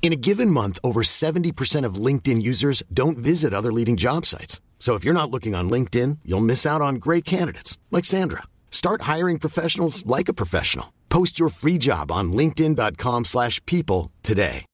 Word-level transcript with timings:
In 0.00 0.12
a 0.12 0.16
given 0.16 0.50
month, 0.50 0.78
over 0.82 1.02
70% 1.02 1.84
of 1.84 1.96
LinkedIn 1.96 2.40
users 2.40 2.82
don't 2.94 3.18
visit 3.18 3.52
other 3.52 3.70
leading 3.72 3.96
job 3.96 4.24
sites. 4.24 4.60
So 4.78 4.94
if 4.94 5.04
you're 5.04 5.12
not 5.12 5.30
looking 5.30 5.54
on 5.54 5.68
LinkedIn, 5.68 6.20
you'll 6.24 6.40
miss 6.40 6.64
out 6.64 6.80
on 6.80 6.94
great 6.94 7.26
candidates 7.26 7.76
like 7.90 8.06
Sandra. 8.06 8.44
Start 8.70 9.02
hiring 9.02 9.38
professionals 9.38 10.06
like 10.06 10.30
a 10.30 10.32
professional. 10.32 10.86
Post 11.10 11.38
your 11.38 11.50
free 11.50 11.76
job 11.78 12.10
on 12.10 12.32
linkedin.com/people 12.32 14.10
today. 14.22 14.64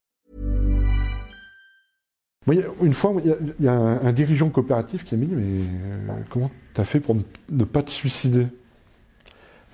A- 2.46 2.84
une 2.84 2.92
fois, 2.92 3.14
il 3.24 3.54
y 3.64 3.66
a, 3.68 3.72
a 3.72 3.74
un, 3.74 4.06
un 4.06 4.12
dirigeant 4.12 4.50
coopératif 4.50 5.04
qui 5.04 5.16
m'a 5.16 5.24
dit 5.24 5.32
Mais 5.34 5.62
euh, 6.12 6.22
comment 6.28 6.50
t'as 6.74 6.84
fait 6.84 7.00
pour 7.00 7.14
ne, 7.14 7.22
ne 7.48 7.64
pas 7.64 7.82
te 7.82 7.90
suicider? 7.90 8.46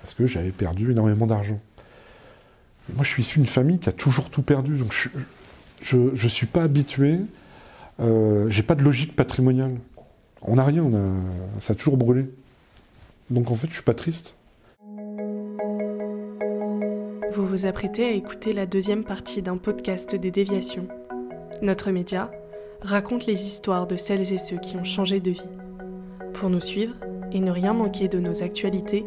Parce 0.01 0.13
que 0.13 0.25
j'avais 0.25 0.51
perdu 0.51 0.91
énormément 0.91 1.27
d'argent. 1.27 1.59
Moi, 2.95 3.03
je 3.03 3.09
suis 3.09 3.23
issu 3.23 3.39
d'une 3.39 3.47
famille 3.47 3.79
qui 3.79 3.89
a 3.89 3.91
toujours 3.91 4.29
tout 4.29 4.41
perdu, 4.43 4.77
donc 4.77 4.93
je 4.93 5.09
ne 5.93 6.29
suis 6.29 6.47
pas 6.47 6.63
habitué. 6.63 7.19
Euh, 7.99 8.49
J'ai 8.49 8.63
pas 8.63 8.75
de 8.75 8.83
logique 8.83 9.15
patrimoniale. 9.15 9.75
On 10.41 10.55
n'a 10.55 10.63
rien, 10.63 10.83
on 10.83 10.93
a, 10.95 11.61
ça 11.61 11.73
a 11.73 11.75
toujours 11.75 11.97
brûlé. 11.97 12.25
Donc 13.29 13.51
en 13.51 13.55
fait, 13.55 13.67
je 13.67 13.73
suis 13.73 13.83
pas 13.83 13.93
triste. 13.93 14.35
Vous 17.33 17.45
vous 17.45 17.65
apprêtez 17.65 18.05
à 18.05 18.11
écouter 18.11 18.51
la 18.51 18.65
deuxième 18.65 19.03
partie 19.03 19.41
d'un 19.41 19.57
podcast 19.57 20.15
des 20.15 20.31
déviations. 20.31 20.87
Notre 21.61 21.91
média 21.91 22.31
raconte 22.81 23.25
les 23.25 23.45
histoires 23.45 23.87
de 23.87 23.95
celles 23.95 24.33
et 24.33 24.37
ceux 24.37 24.57
qui 24.57 24.75
ont 24.75 24.83
changé 24.83 25.19
de 25.19 25.31
vie. 25.31 25.49
Pour 26.33 26.49
nous 26.49 26.59
suivre 26.59 26.95
et 27.31 27.39
ne 27.39 27.51
rien 27.51 27.73
manquer 27.73 28.07
de 28.07 28.19
nos 28.19 28.43
actualités, 28.43 29.05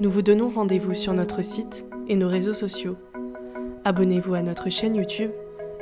nous 0.00 0.10
vous 0.10 0.22
donnons 0.22 0.50
rendez-vous 0.50 0.94
sur 0.94 1.14
notre 1.14 1.42
site 1.42 1.86
et 2.08 2.16
nos 2.16 2.28
réseaux 2.28 2.54
sociaux. 2.54 2.96
Abonnez-vous 3.84 4.34
à 4.34 4.42
notre 4.42 4.68
chaîne 4.68 4.96
YouTube 4.96 5.30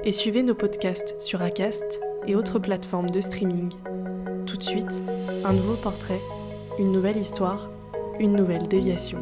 et 0.02 0.12
suivez 0.12 0.42
nos 0.42 0.54
podcasts 0.54 1.20
sur 1.20 1.42
Acast 1.42 2.00
et 2.26 2.34
autres 2.34 2.58
plateformes 2.58 3.10
de 3.10 3.20
streaming. 3.20 3.70
Tout 4.46 4.56
de 4.56 4.62
suite, 4.62 5.02
un 5.44 5.52
nouveau 5.52 5.74
portrait, 5.74 6.20
une 6.78 6.90
nouvelle 6.90 7.18
histoire, 7.18 7.68
une 8.18 8.34
nouvelle 8.34 8.66
déviation. 8.66 9.18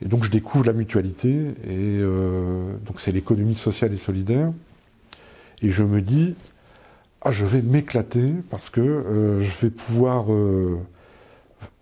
Et 0.00 0.06
donc 0.06 0.22
je 0.22 0.30
découvre 0.30 0.64
la 0.64 0.72
mutualité, 0.72 1.48
et 1.64 1.98
euh, 2.00 2.72
donc 2.86 3.00
c'est 3.00 3.10
l'économie 3.10 3.56
sociale 3.56 3.92
et 3.92 3.96
solidaire. 3.96 4.52
Et 5.60 5.70
je 5.70 5.82
me 5.82 6.00
dis, 6.00 6.36
ah, 7.22 7.32
je 7.32 7.44
vais 7.44 7.62
m'éclater 7.62 8.32
parce 8.48 8.70
que 8.70 8.80
euh, 8.80 9.40
je 9.40 9.50
vais 9.60 9.70
pouvoir 9.70 10.32
euh, 10.32 10.78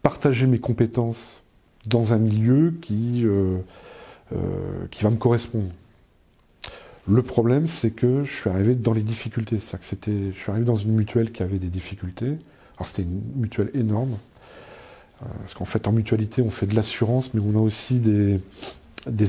partager 0.02 0.46
mes 0.46 0.58
compétences 0.58 1.42
dans 1.84 2.14
un 2.14 2.18
milieu 2.18 2.72
qui, 2.80 3.26
qui 4.90 5.04
va 5.04 5.10
me 5.10 5.16
correspondre. 5.16 5.70
Le 7.08 7.22
problème, 7.22 7.68
c'est 7.68 7.92
que 7.92 8.24
je 8.24 8.32
suis 8.32 8.50
arrivé 8.50 8.74
dans 8.74 8.92
les 8.92 9.02
difficultés. 9.02 9.58
C'est-à-dire 9.58 9.78
que 9.80 9.84
c'était, 9.86 10.32
je 10.34 10.38
suis 10.38 10.50
arrivé 10.50 10.66
dans 10.66 10.74
une 10.74 10.92
mutuelle 10.92 11.30
qui 11.30 11.42
avait 11.42 11.58
des 11.58 11.68
difficultés. 11.68 12.36
Alors 12.76 12.86
c'était 12.86 13.02
une 13.02 13.22
mutuelle 13.36 13.70
énorme. 13.74 14.16
Euh, 15.22 15.26
Parce 15.40 15.54
qu'en 15.54 15.64
fait, 15.64 15.86
en 15.86 15.92
mutualité, 15.92 16.42
on 16.42 16.50
fait 16.50 16.66
de 16.66 16.74
l'assurance, 16.74 17.32
mais 17.32 17.40
on 17.40 17.56
a 17.56 17.62
aussi 17.62 18.00
des, 18.00 18.40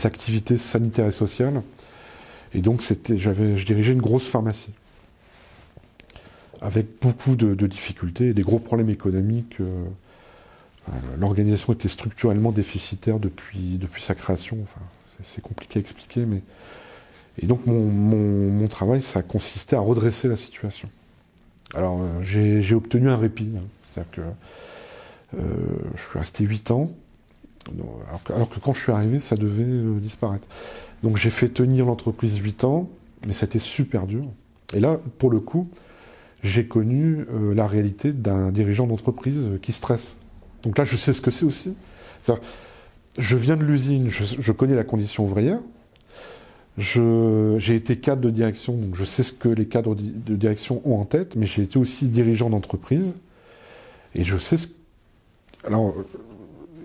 activités 0.05 0.57
sanitaires 0.57 1.05
et 1.05 1.11
sociales. 1.11 1.61
Et 2.53 2.61
donc, 2.61 2.81
c'était, 2.81 3.17
j'avais, 3.17 3.57
je 3.57 3.65
dirigeais 3.65 3.93
une 3.93 4.01
grosse 4.01 4.25
pharmacie. 4.27 4.71
Avec 6.61 6.87
beaucoup 6.99 7.35
de, 7.35 7.53
difficultés 7.67 8.33
des 8.33 8.41
gros 8.41 8.57
problèmes 8.57 8.89
économiques. 8.89 9.57
euh, 9.61 9.85
euh, 10.89 10.91
L'organisation 11.19 11.73
était 11.73 11.89
structurellement 11.89 12.51
déficitaire 12.51 13.19
depuis, 13.19 13.79
sa 13.99 14.15
création. 14.15 14.57
C'est, 15.17 15.35
c'est 15.35 15.41
compliqué 15.41 15.77
à 15.77 15.81
expliquer, 15.81 16.25
mais. 16.25 16.41
Et 17.41 17.45
donc, 17.45 17.65
mon, 17.65 18.67
travail, 18.67 19.01
ça 19.01 19.19
a 19.19 19.23
consisté 19.23 19.75
à 19.75 19.79
redresser 19.79 20.27
la 20.27 20.35
situation. 20.35 20.89
Alors, 21.73 21.99
euh, 22.01 22.21
j'ai, 22.21 22.75
obtenu 22.75 23.09
un 23.09 23.17
répit. 23.17 23.49
hein. 23.55 23.63
C'est-à-dire 23.81 24.11
que. 24.11 24.21
Euh, 25.37 25.41
je 25.95 26.01
suis 26.01 26.19
resté 26.19 26.45
8 26.45 26.71
ans, 26.71 26.89
alors 28.29 28.49
que, 28.49 28.59
quand 28.59 28.73
je 28.73 28.81
suis 28.81 28.91
arrivé, 28.93 29.19
ça 29.19 29.35
devait 29.35 29.63
euh, 29.63 29.99
disparaître. 29.99 30.47
Donc 31.03 31.17
j'ai 31.17 31.29
fait 31.29 31.49
tenir 31.49 31.85
l'entreprise 31.85 32.37
8 32.37 32.63
ans, 32.63 32.89
mais 33.25 33.33
ça 33.33 33.43
a 33.43 33.47
été 33.47 33.59
super 33.59 34.07
dur. 34.07 34.23
Et 34.73 34.79
là, 34.79 34.99
pour 35.17 35.29
le 35.29 35.41
coup, 35.41 35.67
j'ai 36.43 36.65
connu 36.65 37.25
la 37.53 37.67
réalité 37.67 38.13
d'un 38.13 38.51
dirigeant 38.51 38.87
d'entreprise 38.87 39.49
qui 39.61 39.73
stresse. 39.73 40.15
Donc 40.63 40.77
là, 40.77 40.85
je 40.85 40.95
sais 40.95 41.11
ce 41.11 41.21
que 41.21 41.31
c'est 41.31 41.45
aussi. 41.45 41.75
Je 43.17 43.35
viens 43.35 43.57
de 43.57 43.63
l'usine, 43.63 44.09
je 44.09 44.51
connais 44.51 44.75
la 44.75 44.83
condition 44.83 45.23
ouvrière. 45.23 45.59
J'ai 46.77 47.75
été 47.75 47.97
cadre 47.97 48.21
de 48.21 48.29
direction, 48.29 48.73
donc 48.73 48.95
je 48.95 49.03
sais 49.03 49.23
ce 49.23 49.33
que 49.33 49.49
les 49.49 49.65
cadres 49.65 49.95
de 49.95 50.35
direction 50.35 50.81
ont 50.85 50.99
en 50.99 51.05
tête, 51.05 51.35
mais 51.35 51.47
j'ai 51.47 51.63
été 51.63 51.79
aussi 51.79 52.07
dirigeant 52.07 52.49
d'entreprise. 52.49 53.15
Et 54.13 54.23
je 54.23 54.37
sais 54.37 54.57
ce 54.57 54.67
alors, 55.67 55.95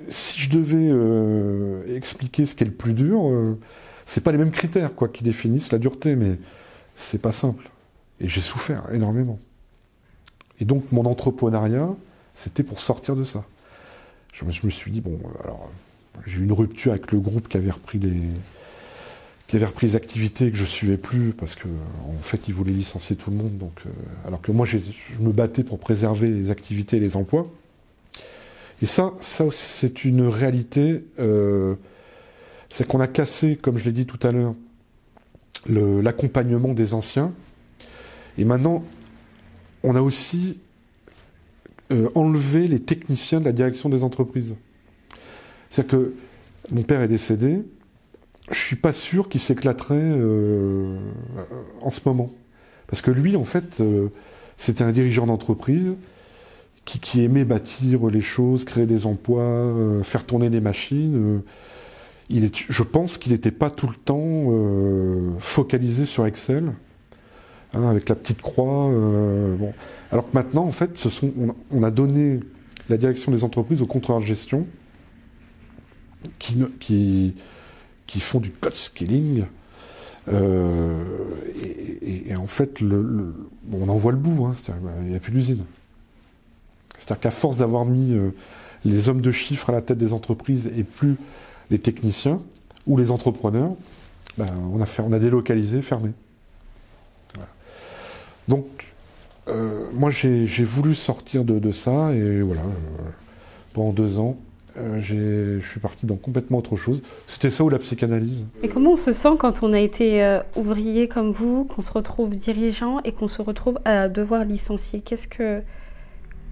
si 0.08 0.40
je 0.40 0.50
devais 0.50 0.88
euh, 0.90 1.84
expliquer 1.94 2.46
ce 2.46 2.54
qui 2.54 2.64
est 2.64 2.66
le 2.66 2.72
plus 2.72 2.94
dur, 2.94 3.28
euh, 3.28 3.58
c'est 4.04 4.22
pas 4.22 4.32
les 4.32 4.38
mêmes 4.38 4.50
critères 4.50 4.94
quoi 4.94 5.08
qui 5.08 5.22
définissent 5.22 5.72
la 5.72 5.78
dureté, 5.78 6.16
mais 6.16 6.38
c'est 6.96 7.20
pas 7.20 7.32
simple. 7.32 7.70
Et 8.20 8.28
j'ai 8.28 8.40
souffert 8.40 8.92
énormément. 8.92 9.38
Et 10.60 10.64
donc 10.64 10.90
mon 10.90 11.06
entrepreneuriat, 11.06 11.90
c'était 12.34 12.62
pour 12.62 12.80
sortir 12.80 13.14
de 13.14 13.24
ça. 13.24 13.44
Je 14.32 14.44
me, 14.44 14.50
je 14.50 14.64
me 14.64 14.70
suis 14.70 14.90
dit 14.90 15.00
bon, 15.00 15.18
euh, 15.24 15.44
alors 15.44 15.70
j'ai 16.26 16.40
eu 16.40 16.44
une 16.44 16.52
rupture 16.52 16.92
avec 16.92 17.12
le 17.12 17.20
groupe 17.20 17.48
qui 17.48 17.56
avait 17.56 17.70
repris 17.70 17.98
les 17.98 18.20
qui 19.52 19.56
avait 19.56 19.66
repris 19.66 19.88
les 19.88 19.96
activités 19.96 20.50
que 20.50 20.56
je 20.56 20.64
suivais 20.64 20.96
plus 20.96 21.34
parce 21.34 21.56
que 21.56 21.68
en 22.08 22.22
fait 22.22 22.48
ils 22.48 22.54
voulaient 22.54 22.72
licencier 22.72 23.16
tout 23.16 23.30
le 23.30 23.36
monde. 23.36 23.58
Donc, 23.58 23.82
euh, 23.84 23.90
alors 24.26 24.40
que 24.40 24.50
moi 24.50 24.64
je 24.64 24.78
me 25.20 25.30
battais 25.30 25.62
pour 25.62 25.78
préserver 25.78 26.28
les 26.28 26.50
activités 26.50 26.96
et 26.96 27.00
les 27.00 27.18
emplois. 27.18 27.46
Et 28.80 28.86
ça, 28.86 29.12
ça 29.20 29.44
c'est 29.50 30.06
une 30.06 30.26
réalité. 30.26 31.04
euh, 31.18 31.74
c'est 32.70 32.88
qu'on 32.88 33.00
a 33.00 33.06
cassé, 33.06 33.56
comme 33.56 33.76
je 33.76 33.84
l'ai 33.84 33.92
dit 33.92 34.06
tout 34.06 34.26
à 34.26 34.32
l'heure, 34.32 34.54
l'accompagnement 35.68 36.72
des 36.72 36.94
anciens. 36.94 37.34
Et 38.38 38.46
maintenant, 38.46 38.82
on 39.82 39.94
a 39.94 40.00
aussi 40.00 40.60
euh, 41.90 42.08
enlevé 42.14 42.68
les 42.68 42.80
techniciens 42.80 43.40
de 43.40 43.44
la 43.44 43.52
direction 43.52 43.90
des 43.90 44.02
entreprises. 44.02 44.56
C'est-à-dire 45.68 45.98
que 45.98 46.14
mon 46.70 46.84
père 46.84 47.02
est 47.02 47.08
décédé. 47.08 47.60
Je 48.50 48.58
suis 48.58 48.76
pas 48.76 48.92
sûr 48.92 49.28
qu'il 49.28 49.40
s'éclaterait 49.40 49.94
euh, 49.98 50.96
en 51.80 51.90
ce 51.90 52.00
moment. 52.04 52.28
Parce 52.86 53.00
que 53.00 53.10
lui, 53.10 53.36
en 53.36 53.44
fait, 53.44 53.80
euh, 53.80 54.08
c'était 54.56 54.84
un 54.84 54.92
dirigeant 54.92 55.26
d'entreprise 55.26 55.96
qui, 56.84 57.22
aimait 57.22 57.44
bâtir 57.44 58.06
les 58.06 58.20
choses, 58.20 58.64
créer 58.64 58.86
des 58.86 59.06
emplois, 59.06 59.42
euh, 59.42 60.02
faire 60.02 60.24
tourner 60.26 60.50
des 60.50 60.60
machines. 60.60 61.40
je 62.28 62.82
pense 62.82 63.18
qu'il 63.18 63.32
n'était 63.32 63.52
pas 63.52 63.70
tout 63.70 63.86
le 63.86 63.94
temps 63.94 64.50
focalisé 65.38 66.04
sur 66.04 66.26
Excel, 66.26 66.72
hein, 67.74 67.88
avec 67.88 68.08
la 68.08 68.16
petite 68.16 68.42
croix. 68.42 68.90
Alors 70.10 70.28
que 70.28 70.34
maintenant, 70.34 70.64
en 70.64 70.72
fait, 70.72 71.06
on, 71.38 71.50
a- 71.50 71.54
on 71.70 71.82
a 71.84 71.90
donné 71.92 72.40
la 72.88 72.96
direction 72.96 73.30
des 73.30 73.44
entreprises 73.44 73.80
aux 73.80 73.86
contrôleurs 73.86 74.20
de 74.20 74.26
gestion 74.26 74.66
ne- 76.56 76.66
qui, 76.80 77.34
qui 78.06 78.20
font 78.20 78.40
du 78.40 78.50
code 78.50 78.74
scaling. 78.74 79.44
euh, 80.28 81.04
et, 82.04 82.36
en 82.36 82.46
fait, 82.46 82.80
on 82.82 83.88
en 83.88 83.96
voit 83.96 84.12
le 84.12 84.18
bout, 84.18 84.44
hein, 84.44 84.54
il 85.02 85.08
n'y 85.08 85.16
a 85.16 85.20
plus 85.20 85.32
d'usine. 85.32 85.64
C'est-à-dire 86.98 87.20
qu'à 87.20 87.30
force 87.30 87.58
d'avoir 87.58 87.84
mis 87.84 88.14
euh, 88.14 88.30
les 88.84 89.08
hommes 89.08 89.20
de 89.20 89.32
chiffres 89.32 89.70
à 89.70 89.72
la 89.72 89.82
tête 89.82 89.98
des 89.98 90.12
entreprises 90.12 90.70
et 90.76 90.84
plus 90.84 91.16
les 91.70 91.78
techniciens 91.78 92.38
ou 92.86 92.96
les 92.96 93.10
entrepreneurs, 93.10 93.74
ben, 94.38 94.46
on, 94.72 94.80
a 94.80 94.86
fait, 94.86 95.02
on 95.02 95.12
a 95.12 95.18
délocalisé, 95.18 95.82
fermé. 95.82 96.10
Donc, 98.48 98.66
euh, 99.48 99.86
moi, 99.92 100.10
j'ai 100.10 100.46
voulu 100.64 100.94
sortir 100.94 101.44
de, 101.44 101.70
ça 101.72 102.12
et 102.12 102.40
voilà, 102.40 102.62
pendant 103.72 103.92
deux 103.92 104.18
ans, 104.18 104.36
Euh, 104.76 105.00
je 105.00 105.66
suis 105.66 105.80
parti 105.80 106.06
dans 106.06 106.16
complètement 106.16 106.58
autre 106.58 106.76
chose. 106.76 107.02
C'était 107.26 107.50
ça 107.50 107.64
ou 107.64 107.68
la 107.68 107.78
psychanalyse? 107.78 108.44
Et 108.62 108.68
comment 108.68 108.92
on 108.92 108.96
se 108.96 109.12
sent 109.12 109.34
quand 109.38 109.62
on 109.62 109.72
a 109.72 109.80
été 109.80 110.22
euh, 110.22 110.40
ouvrier 110.56 111.08
comme 111.08 111.32
vous, 111.32 111.64
qu'on 111.64 111.82
se 111.82 111.92
retrouve 111.92 112.36
dirigeant 112.36 113.00
et 113.04 113.12
qu'on 113.12 113.28
se 113.28 113.42
retrouve 113.42 113.78
à 113.84 114.08
devoir 114.08 114.44
licencier? 114.44 115.00
Qu'est-ce 115.00 115.28
que, 115.28 115.62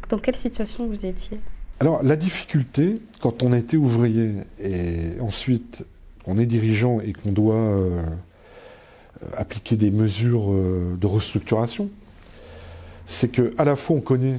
dans 0.09 0.19
quelle 0.19 0.37
situation 0.37 0.87
vous 0.87 1.07
étiez? 1.07 1.41
Alors, 1.81 2.03
la 2.03 2.17
difficulté, 2.17 2.97
quand 3.21 3.43
on 3.43 3.53
a 3.53 3.59
été 3.59 3.77
ouvrier 3.77 4.35
et 4.63 5.19
ensuite 5.21 5.85
on 6.27 6.39
est 6.39 6.47
dirigeant 6.47 7.01
et 7.01 7.15
qu'on 7.15 7.33
doit 7.33 7.55
euh, 7.55 8.03
appliquer 9.35 9.77
des 9.77 9.91
mesures 9.91 10.53
de 10.53 11.07
restructuration, 11.07 11.89
c'est 13.07 13.33
que 13.33 13.53
à 13.57 13.65
la 13.65 13.77
fois 13.77 13.97
on 13.97 14.01
connaît 14.01 14.39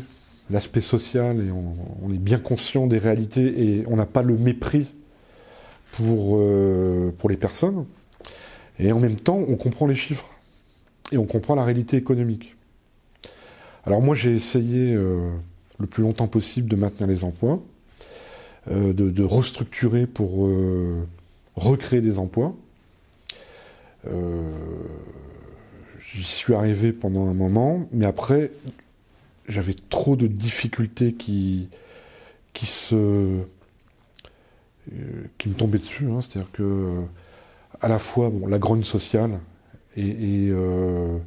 l'aspect 0.52 0.82
social 0.82 1.40
et 1.40 1.52
on, 1.52 2.14
est 2.14 2.18
bien 2.18 2.38
conscient 2.38 2.88
des 2.88 2.98
réalités 2.98 3.78
et 3.78 3.84
on 3.88 3.96
n'a 3.96 4.06
pas 4.06 4.22
le 4.22 4.38
mépris 4.38 4.88
pour, 5.92 6.38
euh, 6.38 7.14
pour 7.18 7.30
les 7.30 7.38
personnes, 7.38 7.86
et 8.80 8.92
en 8.92 9.00
même 9.00 9.16
temps 9.16 9.38
on 9.48 9.56
comprend 9.56 9.88
les 9.88 9.96
chiffres 9.96 10.30
et 11.12 11.18
on 11.18 11.26
comprend 11.26 11.56
la 11.56 11.64
réalité 11.64 11.98
économique. 11.98 12.56
Alors 13.86 14.02
moi 14.02 14.16
j'ai 14.16 14.32
essayé 14.32 14.94
euh, 14.94 15.30
le 15.80 15.88
plus 15.88 16.04
longtemps 16.04 16.28
possible 16.28 16.70
de 16.70 16.76
maintenir 16.76 17.08
les 17.08 17.24
emplois, 17.24 17.62
euh, 18.70 18.94
de, 18.94 19.24
restructurer 19.24 20.08
pour 20.08 20.50
recréer 21.56 22.02
des 22.02 22.20
emplois. 22.20 22.56
J'y 26.14 26.24
suis 26.24 26.54
arrivé 26.54 26.92
pendant 26.92 27.30
un 27.30 27.34
moment, 27.34 27.88
mais 27.94 28.06
après, 28.06 28.52
j'avais 29.52 29.76
trop 29.90 30.16
de 30.16 30.28
difficultés 30.28 31.14
qui, 31.14 31.70
qui, 32.54 32.66
se, 32.66 32.96
euh, 32.96 33.44
qui 35.38 35.50
me 35.50 35.54
tombaient 35.54 35.80
dessus. 35.80 36.08
hein. 36.12 36.22
C'est-à-dire 36.22 36.52
que, 36.52 37.02
à 37.82 37.88
la 37.88 38.00
fois, 38.00 38.30
bon, 38.30 38.48
la 38.48 38.60
grogne 38.60 38.84
sociale 38.84 39.40
et, 39.96 40.08
et, 40.08 40.50
euh, 40.50 41.18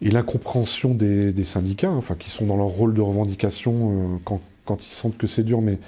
l'incompréhension 0.00 0.94
des, 0.94 1.44
syndicats, 1.44 1.88
hein, 1.88 1.96
enfin, 1.96 2.14
qui 2.14 2.30
sont 2.30 2.46
dans 2.46 2.56
leur 2.56 2.66
rôle 2.66 2.94
de 2.94 3.00
revendication 3.00 4.14
euh, 4.14 4.18
quand, 4.24 4.40
quand 4.64 4.84
ils 4.84 4.90
sentent 4.90 5.16
que 5.16 5.26
c'est 5.26 5.44
dur, 5.44 5.60
mais 5.62 5.78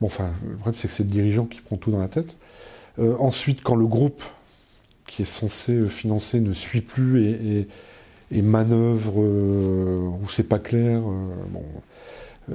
bon, 0.00 0.06
enfin, 0.06 0.32
le 0.48 0.54
problème, 0.54 0.74
c'est 0.74 0.88
que 0.88 0.94
c'est 0.94 1.02
le 1.02 1.10
dirigeant 1.10 1.46
qui 1.46 1.60
prend 1.60 1.76
tout 1.76 1.90
dans 1.90 1.98
la 1.98 2.08
tête. 2.08 2.36
Euh, 2.98 3.16
ensuite, 3.18 3.62
quand 3.62 3.76
le 3.76 3.86
groupe 3.86 4.22
qui 5.06 5.22
est 5.22 5.26
censé 5.26 5.72
euh, 5.72 5.88
financer 5.88 6.40
ne 6.40 6.52
suit 6.52 6.80
plus 6.80 7.24
et, 7.24 7.68
et 8.30 8.42
manœuvre 8.42 9.14
euh, 9.22 10.08
où 10.22 10.28
c'est 10.28 10.44
pas 10.48 10.58
clair, 10.58 11.00
euh, 11.00 11.28
bon, 11.50 11.64
euh, 12.50 12.54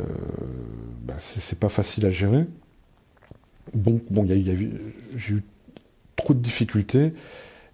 bah, 1.03 1.15
c'est 1.19 1.59
pas 1.59 1.69
facile 1.69 2.05
à 2.05 2.09
gérer. 2.11 2.45
Bon, 3.73 3.99
bon, 4.09 4.25
j'ai 4.27 5.33
eu 5.33 5.43
trop 6.15 6.33
de 6.33 6.39
difficultés. 6.39 7.13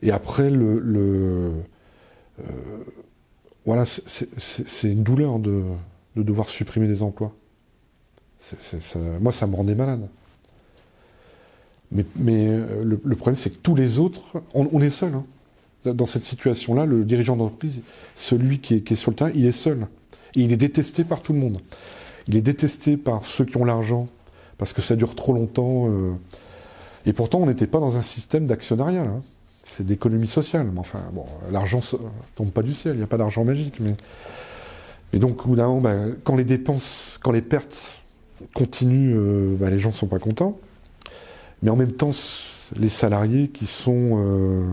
Et 0.01 0.11
après, 0.11 0.49
le, 0.49 1.51
voilà, 3.65 3.85
c'est- 3.85 4.91
une 4.91 5.03
douleur 5.03 5.39
de, 5.39 5.63
de 6.15 6.23
devoir 6.23 6.49
supprimer 6.49 6.87
des 6.87 7.03
emplois. 7.03 7.33
Moi, 9.19 9.31
ça 9.31 9.47
me 9.47 9.55
rendait 9.55 9.75
malade. 9.75 10.07
Mais, 11.91 12.47
le, 12.83 13.15
problème, 13.15 13.35
c'est 13.35 13.49
que 13.49 13.57
tous 13.57 13.75
les 13.75 13.99
autres, 13.99 14.41
on, 14.53 14.67
on 14.71 14.81
est 14.81 14.89
seul. 14.89 15.13
hein. 15.13 15.25
Dans 15.85 16.05
cette 16.05 16.21
situation-là, 16.21 16.85
le 16.85 17.03
dirigeant 17.03 17.35
d'entreprise, 17.35 17.81
celui 18.15 18.59
qui 18.59 18.75
est, 18.75 18.95
sur 18.95 19.11
le 19.11 19.15
terrain, 19.15 19.31
il 19.33 19.45
est 19.45 19.51
seul. 19.51 19.87
Et 20.35 20.41
il 20.41 20.51
est 20.53 20.57
détesté 20.57 21.03
par 21.03 21.21
tout 21.21 21.33
le 21.33 21.39
monde. 21.39 21.57
Il 22.27 22.35
est 22.35 22.41
détesté 22.41 22.97
par 22.97 23.25
ceux 23.25 23.45
qui 23.45 23.57
ont 23.57 23.65
l'argent, 23.65 24.07
parce 24.57 24.73
que 24.73 24.81
ça 24.81 24.95
dure 24.95 25.15
trop 25.15 25.33
longtemps. 25.33 25.87
euh. 25.89 26.11
Et 27.05 27.13
pourtant, 27.13 27.39
on 27.39 27.47
n'était 27.47 27.67
pas 27.67 27.79
dans 27.79 27.97
un 27.97 28.01
système 28.01 28.45
d'actionnariat. 28.45 29.07
C'est 29.65 29.85
d'économie 29.85 30.27
sociale. 30.27 30.69
Mais 30.71 30.79
enfin, 30.79 31.01
bon, 31.13 31.25
l'argent 31.51 31.79
ne 31.93 31.97
tombe 32.35 32.51
pas 32.51 32.61
du 32.61 32.73
ciel, 32.73 32.93
il 32.93 32.97
n'y 32.97 33.03
a 33.03 33.07
pas 33.07 33.17
d'argent 33.17 33.43
magique. 33.43 33.79
Mais... 33.79 33.95
Donc, 35.17 35.45
au 35.45 35.49
moment, 35.49 35.81
bah, 35.81 35.95
quand 36.23 36.35
les 36.35 36.45
dépenses, 36.45 37.17
quand 37.23 37.31
les 37.31 37.41
pertes 37.41 37.77
continuent, 38.53 39.15
euh, 39.15 39.55
bah, 39.59 39.69
les 39.69 39.79
gens 39.79 39.89
ne 39.89 39.95
sont 39.95 40.07
pas 40.07 40.19
contents. 40.19 40.59
Mais 41.63 41.69
en 41.69 41.75
même 41.75 41.91
temps, 41.91 42.11
les 42.75 42.89
salariés 42.89 43.49
qui 43.49 43.65
sont, 43.65 44.21
euh, 44.23 44.63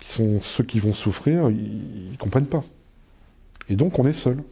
qui 0.00 0.10
sont 0.10 0.40
ceux 0.40 0.64
qui 0.64 0.78
vont 0.78 0.92
souffrir, 0.92 1.50
ils 1.50 2.12
ne 2.12 2.16
comprennent 2.16 2.46
pas. 2.46 2.62
Et 3.68 3.76
donc, 3.76 3.98
on 3.98 4.06
est 4.06 4.12
seul. 4.12 4.42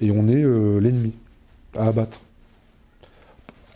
Et 0.00 0.10
on 0.10 0.28
est 0.28 0.42
euh, 0.42 0.78
l'ennemi 0.78 1.14
à 1.76 1.88
abattre. 1.88 2.20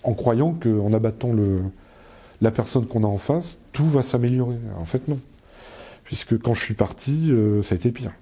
En 0.04 0.14
croyant 0.14 0.54
qu'en 0.54 0.92
abattant 0.92 1.32
le, 1.32 1.60
la 2.40 2.50
personne 2.50 2.86
qu'on 2.86 3.04
a 3.04 3.06
en 3.06 3.18
face, 3.18 3.58
tout 3.72 3.88
va 3.88 4.02
s'améliorer. 4.02 4.56
En 4.78 4.84
fait, 4.84 5.08
non. 5.08 5.18
Puisque 6.04 6.38
quand 6.38 6.54
je 6.54 6.64
suis 6.64 6.74
parti, 6.74 7.30
euh, 7.30 7.62
ça 7.62 7.74
a 7.74 7.76
été 7.76 7.90
pire. 7.90 8.12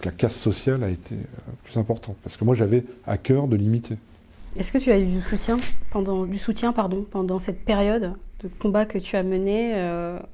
Que 0.00 0.04
la 0.04 0.12
casse 0.12 0.36
sociale 0.36 0.84
a 0.84 0.90
été 0.90 1.14
euh, 1.14 1.52
plus 1.64 1.78
importante. 1.78 2.16
Parce 2.22 2.36
que 2.36 2.44
moi, 2.44 2.54
j'avais 2.54 2.84
à 3.06 3.16
cœur 3.16 3.48
de 3.48 3.56
limiter. 3.56 3.96
Est-ce 4.56 4.72
que 4.72 4.78
tu 4.78 4.90
as 4.90 4.98
eu 4.98 5.06
du 5.06 5.22
soutien 5.22 5.56
pendant, 5.90 6.26
du 6.26 6.38
soutien 6.38 6.72
pardon, 6.72 7.06
pendant 7.08 7.38
cette 7.38 7.64
période 7.64 8.14
de 8.40 8.48
combat 8.58 8.86
que 8.86 8.98
tu 8.98 9.16
as 9.16 9.22
mené 9.22 9.74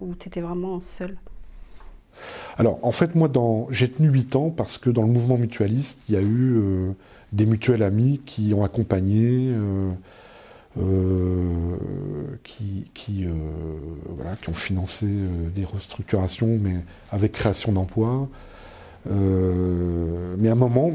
où 0.00 0.14
tu 0.14 0.28
étais 0.28 0.40
vraiment 0.40 0.80
seul? 0.80 1.16
Alors, 2.56 2.78
en 2.82 2.92
fait, 2.92 3.14
moi, 3.14 3.30
j'ai 3.70 3.90
tenu 3.90 4.08
8 4.08 4.36
ans 4.36 4.50
parce 4.50 4.78
que 4.78 4.90
dans 4.90 5.02
le 5.02 5.08
mouvement 5.08 5.36
mutualiste, 5.36 5.98
il 6.08 6.14
y 6.14 6.18
a 6.18 6.20
eu 6.20 6.56
euh, 6.56 6.92
des 7.32 7.46
mutuelles 7.46 7.82
amis 7.82 8.20
qui 8.24 8.54
ont 8.54 8.62
accompagné, 8.62 9.48
euh, 9.50 9.90
euh, 10.78 11.76
qui, 12.44 13.26
ont 14.48 14.52
financé 14.52 15.06
des 15.54 15.64
restructurations, 15.64 16.58
mais 16.60 16.76
avec 17.10 17.32
création 17.32 17.72
d'emplois. 17.72 18.28
Mais 19.06 20.48
à 20.48 20.52
un 20.52 20.56
moment, 20.56 20.92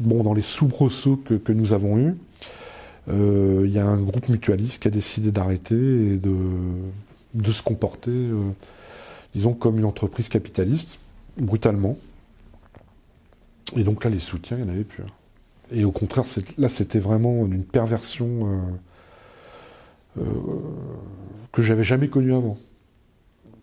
dans 0.00 0.34
les 0.34 0.42
soubresauts 0.42 1.16
que, 1.16 1.34
que 1.34 1.52
nous 1.52 1.72
avons 1.72 1.98
eus, 1.98 2.14
il 3.08 3.70
y 3.70 3.78
a 3.78 3.86
un 3.86 4.00
groupe 4.00 4.28
mutualiste 4.28 4.82
qui 4.82 4.88
a 4.88 4.90
décidé 4.90 5.32
d'arrêter 5.32 5.74
et 5.74 6.16
de, 6.18 7.52
se 7.52 7.62
comporter, 7.62 8.30
disons, 9.34 9.54
comme 9.54 9.78
une 9.78 9.84
entreprise 9.84 10.28
capitaliste, 10.28 10.98
brutalement. 11.36 11.96
Et 13.76 13.82
donc 13.82 14.04
là, 14.04 14.10
les 14.10 14.18
soutiens, 14.18 14.58
il 14.58 14.64
n'y 14.64 14.70
en 14.70 14.72
avait 14.72 14.84
plus. 14.84 15.02
Et 15.72 15.84
au 15.84 15.90
contraire, 15.90 16.24
là, 16.58 16.68
c'était 16.68 16.98
vraiment 16.98 17.44
une 17.46 17.64
perversion 17.64 18.78
euh, 20.18 20.20
euh, 20.20 20.24
que 21.52 21.62
j'avais 21.62 21.82
jamais 21.82 22.08
connue 22.08 22.34
avant. 22.34 22.56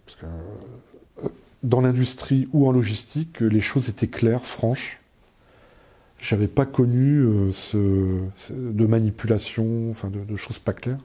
Parce 0.05 0.17
que 0.17 0.25
euh, 0.25 1.29
dans 1.63 1.81
l'industrie 1.81 2.49
ou 2.53 2.67
en 2.67 2.71
logistique, 2.71 3.39
les 3.39 3.61
choses 3.61 3.87
étaient 3.87 4.07
claires, 4.07 4.45
franches. 4.45 4.99
J'avais 6.19 6.47
pas 6.47 6.67
connu 6.67 7.23
de 7.23 8.85
manipulation, 8.85 9.89
enfin 9.89 10.09
de, 10.09 10.19
de 10.19 10.35
choses 10.35 10.59
pas 10.59 10.73
claires. 10.73 10.99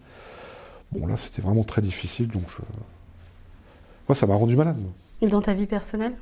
Bon, 0.93 1.07
là, 1.07 1.17
c'était 1.17 1.41
vraiment 1.41 1.65
très 1.65 1.81
difficile, 1.81 2.29
donc 2.29 2.43
je... 2.51 2.59
moi, 4.09 4.15
ça 4.15 4.27
m'a 4.27 4.35
rendu 4.35 4.57
malade. 4.57 4.77
moi. 4.81 4.91
Et 5.23 5.27
dans 5.27 5.41
ta 5.43 5.55
vie 5.55 5.67
personnelle 5.67 6.13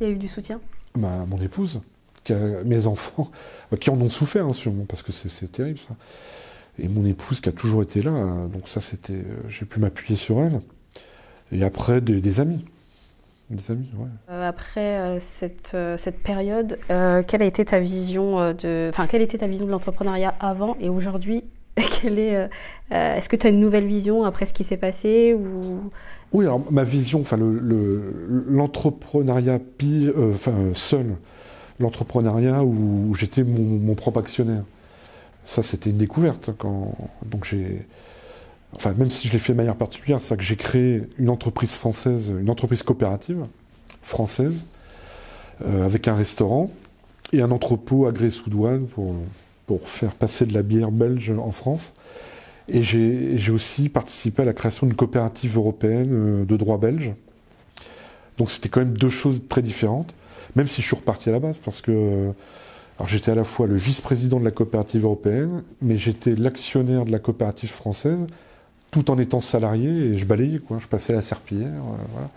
Il 0.00 0.06
y 0.06 0.10
a 0.10 0.12
eu 0.12 0.16
du 0.18 0.28
soutien? 0.28 0.60
Ma, 0.96 1.24
mon 1.26 1.38
épouse, 1.40 1.80
qui 2.24 2.32
a- 2.32 2.62
mes 2.64 2.86
enfants, 2.86 3.30
euh, 3.72 3.76
qui 3.76 3.90
en 3.90 4.00
ont 4.00 4.10
souffert, 4.10 4.46
hein, 4.46 4.52
sûrement, 4.52 4.84
parce 4.86 5.02
que 5.02 5.12
c'est 5.12 5.50
terrible, 5.50 5.78
ça. 5.78 5.94
Et 6.78 6.88
mon 6.88 7.06
épouse 7.06 7.40
qui 7.40 7.48
a 7.48 7.52
toujours 7.52 7.82
été 7.82 8.02
là, 8.02 8.10
euh, 8.10 8.46
donc 8.48 8.68
ça, 8.68 8.80
c'était, 8.82 9.14
euh, 9.14 9.42
j'ai 9.48 9.64
pu 9.64 9.80
m'appuyer 9.80 10.16
sur 10.16 10.40
elle. 10.42 10.58
Et 11.52 11.64
après, 11.64 12.00
des, 12.00 12.20
des 12.20 12.40
amis. 12.40 12.64
Des 13.48 13.70
amis, 13.70 13.90
ouais. 13.96 14.08
Euh, 14.30 14.48
Après 14.48 14.98
euh, 14.98 15.20
cette, 15.20 15.72
euh, 15.74 15.96
cette 15.96 16.20
période, 16.22 16.78
euh, 16.90 17.22
quelle 17.22 17.42
a 17.42 17.46
été 17.46 17.64
ta 17.64 17.78
vision 17.78 18.40
euh, 18.40 18.52
de, 18.52 18.90
enfin, 18.92 19.06
quelle 19.06 19.22
était 19.22 19.38
ta 19.38 19.46
vision 19.46 19.64
de 19.66 19.70
l'entrepreneuriat 19.70 20.34
avant 20.40 20.76
et 20.80 20.88
aujourd'hui 20.88 21.44
euh, 22.04 22.48
euh, 22.92 23.14
Est-ce 23.16 23.28
que 23.28 23.36
tu 23.36 23.46
as 23.46 23.50
une 23.50 23.60
nouvelle 23.60 23.86
vision 23.86 24.24
après 24.24 24.46
ce 24.46 24.52
qui 24.52 24.64
s'est 24.64 24.76
passé 24.76 25.34
ou? 25.34 25.80
Oui, 26.32 26.44
alors 26.44 26.60
ma 26.70 26.84
vision, 26.84 27.20
enfin 27.20 27.36
le- 27.36 27.58
le- 27.58 28.44
l'entrepreneuriat 28.48 29.58
euh, 30.16 30.32
enfin 30.34 30.52
seul, 30.74 31.06
l'entrepreneuriat 31.80 32.64
où, 32.64 33.14
j'étais 33.14 33.44
mon, 33.44 33.94
propre 33.94 34.20
actionnaire. 34.20 34.64
Ça, 35.44 35.62
c'était 35.62 35.90
une 35.90 35.98
découverte. 35.98 36.50
Quand, 36.58 36.96
donc 37.24 37.44
j'ai, 37.44 37.86
enfin 38.74 38.92
même 38.98 39.10
si 39.10 39.28
je 39.28 39.32
l'ai 39.32 39.38
fait 39.38 39.52
de 39.52 39.58
manière 39.58 39.76
particulière, 39.76 40.20
c'est 40.20 40.36
que 40.36 40.42
j'ai 40.42 40.56
créé 40.56 41.02
une 41.18 41.30
entreprise 41.30 41.72
française, 41.72 42.32
une 42.38 42.50
entreprise 42.50 42.82
coopérative 42.82 43.44
française, 44.02 44.64
avec 45.64 46.06
un 46.08 46.14
restaurant 46.14 46.70
et 47.32 47.40
un 47.40 47.50
entrepôt 47.50 48.06
agréé 48.06 48.30
sous 48.30 48.50
douane 48.50 48.86
pour, 48.86 49.14
pour 49.66 49.88
faire 49.88 50.14
passer 50.14 50.46
de 50.46 50.54
la 50.54 50.62
bière 50.62 50.90
belge 50.90 51.30
en 51.30 51.50
France. 51.50 51.92
Et 52.68 52.82
j'ai 52.82 53.50
aussi 53.52 53.88
participé 53.88 54.42
à 54.42 54.44
la 54.44 54.52
création 54.52 54.86
d'une 54.86 54.96
coopérative 54.96 55.56
européenne 55.56 56.08
euh, 56.10 56.44
de 56.44 56.56
droit 56.56 56.78
belge. 56.78 57.12
Donc 58.38 58.50
c'était 58.50 58.68
quand 58.68 58.80
même 58.80 58.96
deux 58.96 59.08
choses 59.08 59.42
très 59.48 59.62
différentes, 59.62 60.12
même 60.56 60.68
si 60.68 60.82
je 60.82 60.86
suis 60.86 60.96
reparti 60.96 61.28
à 61.28 61.32
la 61.32 61.38
base, 61.38 61.58
parce 61.58 61.80
que 61.80 62.32
Alors 62.98 63.08
j'étais 63.08 63.30
à 63.30 63.34
la 63.34 63.44
fois 63.44 63.66
le 63.66 63.76
vice-président 63.76 64.40
de 64.40 64.44
la 64.44 64.50
coopérative 64.50 65.04
européenne, 65.04 65.62
mais 65.82 65.98
j'étais 65.98 66.34
l'actionnaire 66.34 67.04
de 67.04 67.12
la 67.12 67.18
coopérative 67.18 67.70
française, 67.70 68.26
tout 68.90 69.10
en 69.10 69.18
étant 69.18 69.40
salarié, 69.40 69.90
et 69.90 70.18
je 70.18 70.24
balayais, 70.24 70.58
quoi. 70.58 70.78
Je 70.80 70.86
passais 70.86 71.12
la 71.12 71.20
serpillière, 71.20 71.68
euh, 71.68 72.04
voilà. 72.12 72.30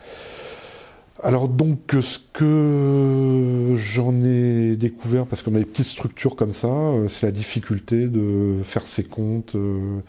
Alors 1.21 1.49
donc 1.49 1.79
ce 1.99 2.17
que 2.31 3.73
j'en 3.75 4.13
ai 4.23 4.77
découvert, 4.77 5.25
parce 5.25 5.41
qu'on 5.41 5.53
a 5.55 5.59
des 5.59 5.65
petites 5.65 5.85
structures 5.85 6.35
comme 6.35 6.53
ça, 6.53 6.67
euh, 6.67 7.07
c'est 7.09 7.25
la 7.25 7.31
difficulté 7.31 8.07
de 8.07 8.59
faire 8.63 8.83
ses 8.83 9.03
comptes, 9.03 9.55
euh, 9.55 9.99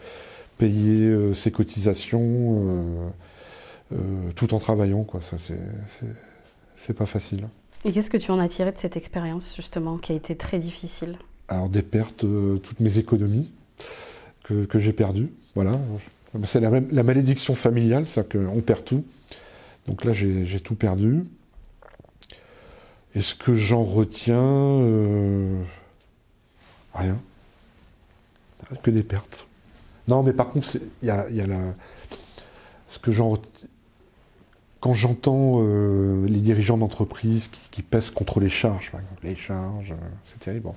payer 0.57 1.07
euh, 1.07 1.33
ses 1.33 1.51
cotisations, 1.51 3.03
tout 4.35 4.53
en 4.53 4.57
travaillant. 4.59 5.03
Quoi. 5.03 5.19
Ça, 5.19 5.35
c'est 6.77 6.93
pas 6.93 7.05
facile. 7.05 7.49
Et 7.83 7.91
qu'est-ce 7.91 8.09
que 8.09 8.17
tu 8.17 8.31
en 8.31 8.39
as 8.39 8.47
tiré 8.47 8.71
de 8.71 8.77
cette 8.77 8.95
expérience 8.95 9.53
justement, 9.55 9.97
qui 9.97 10.13
a 10.13 10.15
été 10.15 10.37
très 10.37 10.59
difficile? 10.59 11.17
Alors 11.49 11.67
des 11.67 11.81
pertes, 11.81 12.25
toutes 12.63 12.79
mes 12.79 12.99
économies 12.99 13.51
que, 14.45 14.79
j'ai 14.79 14.93
perdues. 14.93 15.29
Voilà. 15.55 15.77
C'est 16.45 16.61
la, 16.61 16.69
la, 16.79 17.03
malédiction 17.03 17.53
familiale, 17.53 18.07
c'est-à-dire 18.07 18.49
qu'on 18.49 18.61
perd 18.61 18.85
tout. 18.85 19.03
Donc 19.87 20.05
là, 20.05 20.13
j'ai 20.13 20.59
tout 20.59 20.75
perdu. 20.75 21.23
Est-ce 23.15 23.35
que 23.35 23.53
j'en 23.53 23.83
retiens 23.83 24.37
euh, 24.37 25.61
Rien? 26.93 27.19
Que 28.83 28.91
des 28.91 29.03
pertes. 29.03 29.47
Non, 30.07 30.23
mais 30.23 30.33
par 30.33 30.49
contre, 30.49 30.77
il 31.01 31.07
y 31.07 31.11
a, 31.11 31.27
la. 31.29 31.73
Ce 32.87 32.99
que 32.99 33.11
j'en 33.11 33.33
Quand 34.79 34.93
j'entends 34.93 35.57
euh, 35.59 36.25
les 36.27 36.39
dirigeants 36.39 36.77
d'entreprise 36.77 37.49
qui, 37.71 37.81
pèsent 37.81 38.11
contre 38.11 38.39
les 38.39 38.49
charges, 38.49 38.91
par 38.91 39.01
exemple, 39.01 39.19
les 39.23 39.35
charges, 39.35 39.91
euh, 39.91 40.09
c'est 40.25 40.39
terrible. 40.39 40.69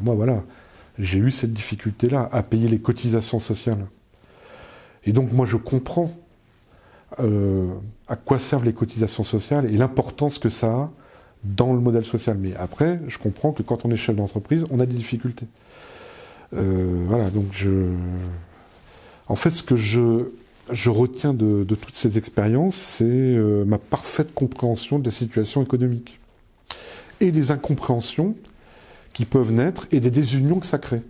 Moi, 0.00 0.14
voilà, 0.14 0.42
j'ai 0.98 1.18
eu 1.18 1.30
cette 1.30 1.52
difficulté-là 1.52 2.28
à 2.32 2.42
payer 2.42 2.68
les 2.68 2.80
cotisations 2.80 3.38
sociales. 3.38 3.86
Et 5.04 5.12
donc, 5.12 5.32
moi, 5.32 5.46
je 5.46 5.56
comprends 5.56 6.10
euh, 7.20 7.68
à 8.08 8.16
quoi 8.16 8.38
servent 8.38 8.64
les 8.64 8.72
cotisations 8.72 9.22
sociales 9.22 9.72
et 9.72 9.76
l'importance 9.76 10.38
que 10.38 10.48
ça 10.48 10.66
a 10.66 10.90
dans 11.44 11.72
le 11.72 11.80
modèle 11.80 12.04
social. 12.04 12.36
Mais 12.38 12.54
après, 12.56 13.00
je 13.06 13.18
comprends 13.18 13.52
que 13.52 13.62
quand 13.62 13.84
on 13.84 13.90
est 13.90 13.96
chef 13.96 14.16
d'entreprise, 14.16 14.64
on 14.70 14.80
a 14.80 14.86
des 14.86 14.94
difficultés. 14.96 15.46
Euh, 16.54 17.04
voilà, 17.06 17.30
donc 17.30 17.46
je. 17.52 17.90
En 19.28 19.36
fait, 19.36 19.50
ce 19.50 19.62
que 19.62 19.76
je, 19.76 20.20
retiens 20.88 21.34
de, 21.34 21.64
toutes 21.64 21.96
ces 21.96 22.18
expériences, 22.18 22.76
c'est 22.76 23.04
euh, 23.04 23.64
ma 23.64 23.78
parfaite 23.78 24.34
compréhension 24.34 24.98
de 24.98 25.04
la 25.04 25.10
situation 25.10 25.62
économique 25.62 26.20
et 27.20 27.32
des 27.32 27.50
incompréhensions 27.50 28.36
qui 29.12 29.24
peuvent 29.24 29.52
naître 29.52 29.88
et 29.90 30.00
des 30.00 30.10
désunions 30.10 30.60
que 30.60 30.66
ça 30.66 30.78
crée. 30.78 31.02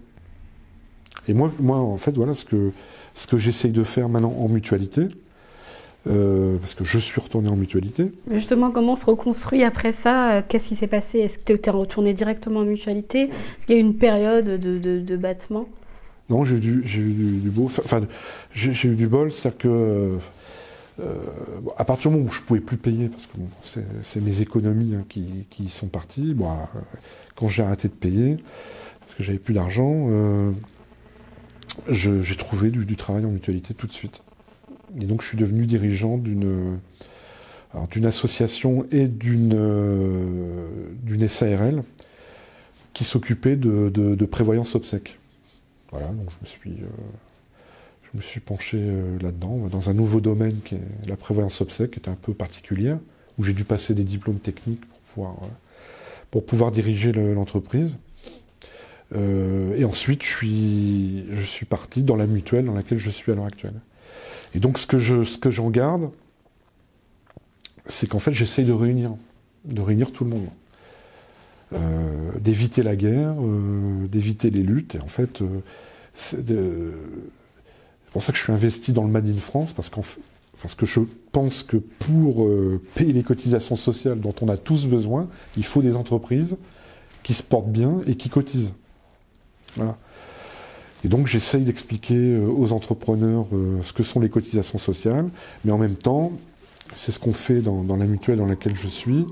Et 1.28 1.34
moi, 1.34 1.50
moi 1.58 1.78
en 1.78 1.96
fait, 1.96 2.12
voilà 2.12 2.34
ce 2.34 2.44
que, 2.44 2.70
ce 3.14 3.26
que 3.26 3.36
j'essaye 3.36 3.72
de 3.72 3.82
faire 3.82 4.08
maintenant 4.08 4.34
en 4.38 4.48
mutualité, 4.48 5.08
euh, 6.08 6.58
parce 6.58 6.74
que 6.74 6.84
je 6.84 6.98
suis 6.98 7.20
retourné 7.20 7.48
en 7.48 7.56
mutualité. 7.56 8.12
Justement, 8.30 8.70
comment 8.70 8.92
on 8.92 8.96
se 8.96 9.06
reconstruit 9.06 9.64
après 9.64 9.92
ça? 9.92 10.42
Qu'est-ce 10.48 10.68
qui 10.68 10.76
s'est 10.76 10.86
passé? 10.86 11.18
Est-ce 11.18 11.38
que 11.38 11.52
tu 11.52 11.68
es 11.68 11.72
retourné 11.72 12.14
directement 12.14 12.60
en 12.60 12.64
mutualité? 12.64 13.24
Est-ce 13.24 13.66
qu'il 13.66 13.74
y 13.74 13.78
a 13.78 13.82
eu 13.82 13.84
une 13.84 13.96
période 13.96 14.44
de, 14.44 14.78
de, 14.78 15.16
battement? 15.16 15.68
Non, 16.30 16.44
j'ai 16.44 16.56
eu, 16.56 16.60
du, 16.60 16.82
du, 16.82 17.50
beau. 17.50 17.64
Enfin, 17.64 18.02
j'ai 18.52 18.88
eu 18.88 18.94
du 18.94 19.08
bol, 19.08 19.32
c'est-à-dire 19.32 19.58
que. 19.58 20.18
Euh, 20.98 21.14
à 21.76 21.84
partir 21.84 22.10
du 22.10 22.16
moment 22.16 22.30
où 22.30 22.32
je 22.32 22.40
pouvais 22.40 22.60
plus 22.60 22.78
payer, 22.78 23.10
parce 23.10 23.26
que 23.26 23.36
c'est 24.00 24.20
mes 24.22 24.40
économies 24.40 24.94
hein, 24.94 25.04
qui, 25.10 25.44
qui, 25.50 25.68
sont 25.68 25.88
parties, 25.88 26.32
bon, 26.32 26.50
euh, 26.50 26.80
quand 27.34 27.48
j'ai 27.48 27.62
arrêté 27.62 27.88
de 27.88 27.92
payer, 27.92 28.38
parce 29.00 29.14
que 29.14 29.22
j'avais 29.22 29.38
plus 29.38 29.52
d'argent, 29.52 30.08
j'ai 31.90 32.36
trouvé 32.36 32.70
du, 32.70 32.86
du 32.86 32.96
travail 32.96 33.26
en 33.26 33.30
mutualité 33.30 33.74
tout 33.74 33.86
de 33.86 33.92
suite. 33.92 34.22
Et 35.00 35.04
donc 35.04 35.22
je 35.22 35.28
suis 35.28 35.38
devenu 35.38 35.66
dirigeant 35.66 36.18
d'une 36.18 36.78
association 38.04 38.86
et 38.90 39.08
d'une 39.08 39.56
d'une 41.02 41.28
SARL 41.28 41.82
qui 42.96 43.04
s'occupait 43.04 43.56
de, 43.56 44.24
prévoyance 44.24 44.74
obsèque. 44.74 45.18
Voilà, 45.90 46.06
donc 46.06 46.30
je 46.30 46.36
me 46.40 46.46
suis, 46.46 46.82
euh, 46.82 46.86
je 48.10 48.16
me 48.16 48.22
suis 48.22 48.40
penché 48.40 48.78
euh, 48.80 49.18
là-dedans, 49.20 49.68
dans 49.70 49.90
un 49.90 49.92
nouveau 49.92 50.22
domaine 50.22 50.56
qui 50.64 50.76
est 50.76 51.06
la 51.06 51.16
prévoyance 51.16 51.60
obsèque, 51.60 51.90
qui 51.90 52.00
est 52.00 52.08
un 52.08 52.14
peu 52.14 52.32
particulière, 52.32 52.98
où 53.38 53.44
j'ai 53.44 53.52
dû 53.52 53.64
passer 53.64 53.92
des 53.92 54.02
diplômes 54.02 54.38
techniques 54.38 54.80
pour 54.86 54.98
pouvoir, 55.00 55.34
euh, 55.42 55.46
pour 56.30 56.46
pouvoir 56.46 56.70
diriger 56.70 57.12
l'entreprise. 57.12 57.98
et 59.14 59.84
ensuite, 59.84 60.22
je 60.22 60.30
suis, 60.30 61.26
je 61.30 61.44
suis 61.44 61.66
parti 61.66 62.02
dans 62.02 62.16
la 62.16 62.26
mutuelle 62.26 62.64
dans 62.64 62.74
laquelle 62.74 62.98
je 62.98 63.10
suis 63.10 63.30
à 63.30 63.34
l'heure 63.34 63.44
actuelle. 63.44 63.78
Et 64.56 64.58
donc 64.58 64.78
ce 64.78 64.86
que 64.86 64.98
je, 64.98 65.22
ce 65.22 65.38
que 65.38 65.50
j'en 65.50 65.70
garde, 65.70 66.10
c'est 67.86 68.08
qu'en 68.08 68.18
fait 68.18 68.32
j'essaye 68.32 68.64
de 68.64 68.72
réunir, 68.72 69.14
de 69.66 69.80
réunir 69.80 70.10
tout 70.10 70.24
le 70.24 70.30
monde. 70.30 70.48
Euh, 71.74 72.30
d'éviter 72.40 72.84
la 72.84 72.94
guerre, 72.94 73.34
euh, 73.40 74.06
d'éviter 74.06 74.50
les 74.50 74.62
luttes. 74.62 74.94
Et 74.94 75.00
en 75.02 75.08
fait, 75.08 75.42
euh, 75.42 75.48
c'est, 76.14 76.44
pour 78.12 78.22
ça 78.22 78.30
que 78.30 78.38
je 78.38 78.44
suis 78.44 78.52
investi 78.52 78.92
dans 78.92 79.02
le 79.02 79.10
Made 79.10 79.28
in 79.28 79.34
France, 79.34 79.72
parce, 79.72 79.90
parce 80.62 80.76
que 80.76 80.86
je 80.86 81.00
pense 81.32 81.64
que 81.64 81.76
pour 81.76 82.48
payer 82.94 83.12
les 83.12 83.24
cotisations 83.24 83.74
sociales 83.74 84.20
dont 84.20 84.34
on 84.42 84.48
a 84.48 84.56
tous 84.56 84.86
besoin, 84.86 85.28
il 85.56 85.64
faut 85.64 85.82
des 85.82 85.96
entreprises 85.96 86.56
qui 87.24 87.34
se 87.34 87.42
portent 87.42 87.68
bien 87.68 88.00
et 88.06 88.14
qui 88.14 88.28
cotisent. 88.28 88.72
Voilà. 89.74 89.98
Et 91.04 91.08
donc 91.08 91.26
j'essaye 91.26 91.62
d'expliquer 91.62 92.16
euh, 92.16 92.46
aux 92.46 92.72
entrepreneurs 92.72 93.46
euh, 93.52 93.82
ce 93.82 93.92
que 93.92 94.02
sont 94.02 94.20
les 94.20 94.28
cotisations 94.28 94.78
sociales, 94.78 95.28
mais 95.64 95.72
en 95.72 95.78
même 95.78 95.94
temps, 95.94 96.32
c'est 96.94 97.12
ce 97.12 97.18
qu'on 97.18 97.32
fait 97.32 97.60
dans, 97.60 97.84
la 97.96 98.06
mutuelle 98.06 98.38
dans 98.38 98.46
laquelle 98.46 98.76
je 98.76 98.88
suis, 98.88 99.26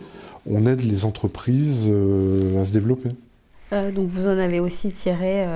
on 0.47 0.67
aide 0.67 0.81
les 0.81 1.05
entreprises 1.05 1.89
euh, 1.89 2.61
à 2.61 2.65
se 2.65 2.73
développer. 2.73 3.11
donc 3.73 4.09
vous 4.09 4.27
en 4.27 4.39
avez 4.39 4.61
aussi 4.61 4.91
tiré 4.91 5.47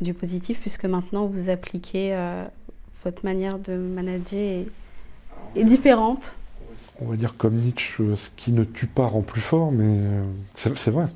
du 0.00 0.14
positif, 0.14 0.60
puisque 0.60 0.84
maintenant 0.84 1.26
vous 1.26 1.50
appliquez 1.50 2.16
votre 3.04 3.24
manière 3.24 3.58
de 3.58 3.76
manager 3.76 4.64
est, 5.54 5.64
différente. 5.64 6.38
On 7.00 7.06
va 7.06 7.16
dire 7.16 7.36
comme 7.36 7.54
Nietzsche, 7.54 8.02
ce 8.14 8.30
qui 8.36 8.52
ne 8.52 8.64
tue 8.64 8.86
pas 8.86 9.06
rend 9.06 9.22
plus 9.22 9.40
fort, 9.40 9.72
mais 9.72 9.98
c'est 10.54 10.90
vrai 10.90 11.06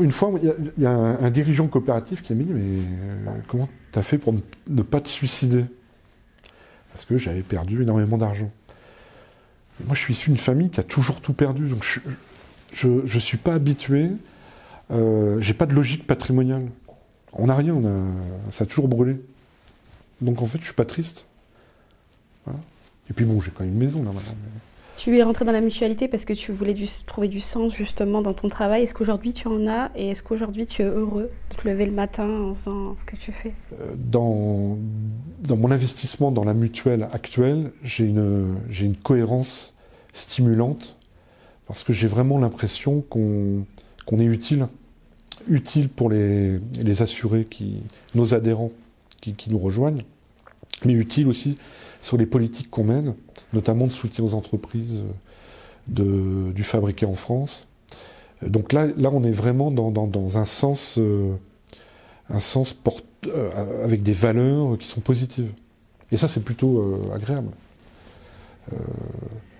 une 0.00 0.12
fois, 0.12 0.32
il 0.42 0.82
y 0.82 0.86
a, 0.86 0.90
un, 0.90 1.30
dirigeant 1.30 1.66
coopératif 1.66 2.22
qui 2.22 2.34
m'a 2.34 2.42
dit 2.42 2.52
Mais 2.52 2.62
euh, 2.62 3.38
comment 3.46 3.68
tu 3.92 3.98
as 3.98 4.02
fait 4.02 4.18
pour 4.18 4.32
ne, 4.32 4.82
pas 4.82 5.00
te 5.00 5.08
suicider? 5.08 5.64
Parce 6.92 7.04
que 7.04 7.16
j'avais 7.16 7.42
perdu 7.42 7.82
énormément 7.82 8.18
d'argent. 8.18 8.50
Moi, 9.84 9.94
je 9.94 10.00
suis 10.00 10.14
issu 10.14 10.30
d'une 10.30 10.38
famille 10.38 10.70
qui 10.70 10.80
a 10.80 10.82
toujours 10.82 11.20
tout 11.20 11.32
perdu, 11.32 11.68
donc 11.68 11.84
je 12.72 12.88
ne 12.88 13.20
suis 13.20 13.36
pas 13.36 13.54
habitué. 13.54 14.10
Euh, 14.90 15.40
j'ai 15.40 15.54
pas 15.54 15.66
de 15.66 15.74
logique 15.74 16.06
patrimoniale. 16.06 16.66
On 17.32 17.46
n'a 17.46 17.54
rien, 17.54 17.80
ça 18.50 18.64
a 18.64 18.66
toujours 18.66 18.88
brûlé. 18.88 19.20
Donc 20.20 20.42
en 20.42 20.46
fait, 20.46 20.58
je 20.58 20.64
suis 20.64 20.74
pas 20.74 20.84
triste. 20.84 21.26
Et 23.10 23.12
puis 23.14 23.24
bon, 23.24 23.40
j'ai 23.40 23.50
quand 23.50 23.64
même 23.64 23.72
une 23.72 23.78
maison 23.78 24.02
là 24.02 24.10
maintenant. 24.12 24.34
Tu 24.98 25.16
es 25.16 25.22
rentré 25.22 25.44
dans 25.44 25.52
la 25.52 25.60
mutualité 25.60 26.08
parce 26.08 26.24
que 26.24 26.32
tu 26.32 26.50
voulais 26.50 26.74
trouver 27.06 27.28
du 27.28 27.38
sens 27.38 27.72
justement 27.72 28.20
dans 28.20 28.34
ton 28.34 28.48
travail. 28.48 28.82
Est-ce 28.82 28.94
qu'aujourd'hui 28.94 29.32
tu 29.32 29.46
en 29.46 29.64
as 29.68 29.92
et 29.94 30.08
est-ce 30.08 30.24
qu'aujourd'hui 30.24 30.66
tu 30.66 30.82
es 30.82 30.86
heureux 30.86 31.30
de 31.50 31.56
te 31.56 31.68
lever 31.68 31.86
le 31.86 31.92
matin 31.92 32.28
en 32.28 32.56
faisant 32.56 32.96
ce 32.96 33.04
que 33.04 33.14
tu 33.14 33.30
fais? 33.30 33.54
Euh, 33.80 33.94
dans, 33.96 34.76
mon 35.56 35.70
investissement 35.70 36.32
dans 36.32 36.42
la 36.42 36.52
mutuelle 36.52 37.08
actuelle, 37.12 37.70
j'ai 37.84 38.06
une, 38.06 38.96
cohérence 39.04 39.72
stimulante 40.12 40.96
parce 41.68 41.84
que 41.84 41.92
j'ai 41.92 42.08
vraiment 42.08 42.38
l'impression 42.38 43.00
qu'on, 43.02 43.64
est 44.18 44.24
utile, 44.24 44.66
utile 45.46 45.90
pour 45.90 46.10
les, 46.10 46.60
assurés, 47.00 47.46
nos 48.16 48.34
adhérents 48.34 48.72
qui 49.20 49.48
nous 49.48 49.60
rejoignent, 49.60 50.02
mais 50.84 50.92
utile 50.92 51.28
aussi 51.28 51.56
sur 52.00 52.16
les 52.16 52.26
politiques 52.26 52.70
qu'on 52.70 52.84
mène 52.84 53.14
notamment 53.52 53.86
de 53.86 53.92
soutien 53.92 54.24
aux 54.24 54.34
entreprises 54.34 55.02
euh, 55.98 56.52
du 56.52 56.62
fabriqué 56.62 57.06
en 57.06 57.14
France. 57.14 57.66
Donc 58.42 58.72
là, 58.72 58.86
là, 58.96 59.10
on 59.12 59.24
est 59.24 59.32
vraiment 59.32 59.70
dans, 59.70 60.38
un 60.38 60.44
sens, 60.44 60.96
euh, 60.98 61.32
un 62.30 62.40
sens 62.40 62.76
euh, 63.26 63.84
avec 63.84 64.02
des 64.02 64.12
valeurs 64.12 64.78
qui 64.78 64.86
sont 64.86 65.00
positives. 65.00 65.50
Et 66.12 66.16
ça, 66.16 66.28
c'est 66.28 66.40
plutôt 66.40 67.02
agréable. 67.12 67.50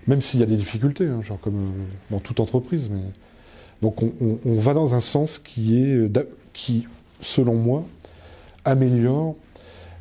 même 0.07 0.21
s'il 0.21 0.39
y 0.39 0.43
a 0.43 0.47
des 0.47 0.55
difficultés, 0.55 1.07
hein, 1.07 1.21
genre 1.21 1.39
comme 1.39 1.73
dans 2.09 2.19
toute 2.19 2.39
entreprise. 2.39 2.89
Donc 3.81 4.01
on, 4.01 4.39
va 4.45 4.73
dans 4.73 4.95
un 4.95 4.99
sens 4.99 5.37
qui 5.37 5.77
est, 5.77 6.09
qui, 6.53 6.87
selon 7.21 7.53
moi, 7.53 7.85
améliore 8.65 9.35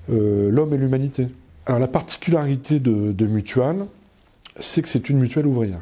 l'homme 0.09 0.73
et 0.75 0.77
l'humanité. 0.77 1.27
Alors 1.67 1.79
la 1.79 1.89
particularité 1.89 2.81
de, 2.81 3.13
de 3.13 3.27
Mutual, 3.27 3.87
c'est 4.59 4.83
que 4.83 4.89
c'est 4.89 5.09
une 5.11 5.19
mutuelle 5.19 5.47
ouvrière. 5.47 5.81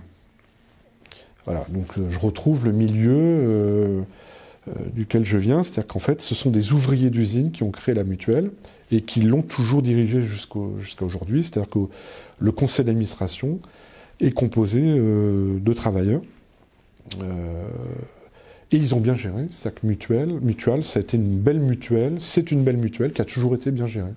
Voilà, 1.45 1.65
donc 1.69 1.97
euh, 1.97 2.09
je 2.09 2.19
retrouve 2.19 2.67
le 2.67 2.73
milieu, 2.73 3.17
euh, 3.17 4.03
duquel 4.93 5.25
je 5.25 5.39
viens, 5.39 5.63
c'est-à-dire 5.63 5.87
qu'en 5.87 6.01
fait, 6.01 6.21
ce 6.21 6.35
sont 6.35 6.51
des 6.51 6.73
ouvriers 6.73 7.09
d'usine 7.11 7.53
qui 7.53 7.63
ont 7.63 7.71
créé 7.71 7.95
la 7.95 8.03
mutuelle 8.03 8.51
et 8.91 9.03
qui 9.03 9.21
l'ont 9.21 9.43
toujours 9.43 9.81
dirigée 9.81 10.23
jusqu'à 10.23 11.05
aujourd'hui. 11.05 11.45
C'est-à-dire 11.45 11.71
que 11.71 11.79
le 12.41 12.53
conseil 12.53 12.85
d'administration 12.85 13.61
est 14.21 14.33
composé 14.33 14.81
de 14.81 15.73
travailleurs. 15.73 16.21
Et 18.73 18.77
ils 18.77 18.95
ont 18.95 19.01
bien 19.01 19.15
géré. 19.15 19.47
C'est-à-dire 19.51 19.81
que 19.81 19.87
mutuelle, 19.87 20.85
ça 20.85 20.99
a 20.99 21.03
été 21.03 21.17
une 21.17 21.39
belle 21.39 21.61
mutuelle. 21.61 22.17
C'est 22.19 22.51
une 22.51 22.65
belle 22.65 22.77
mutuelle 22.77 23.13
qui 23.13 23.23
a 23.23 23.25
toujours 23.25 23.55
été 23.55 23.71
bien 23.71 23.87
gérée. 23.87 24.15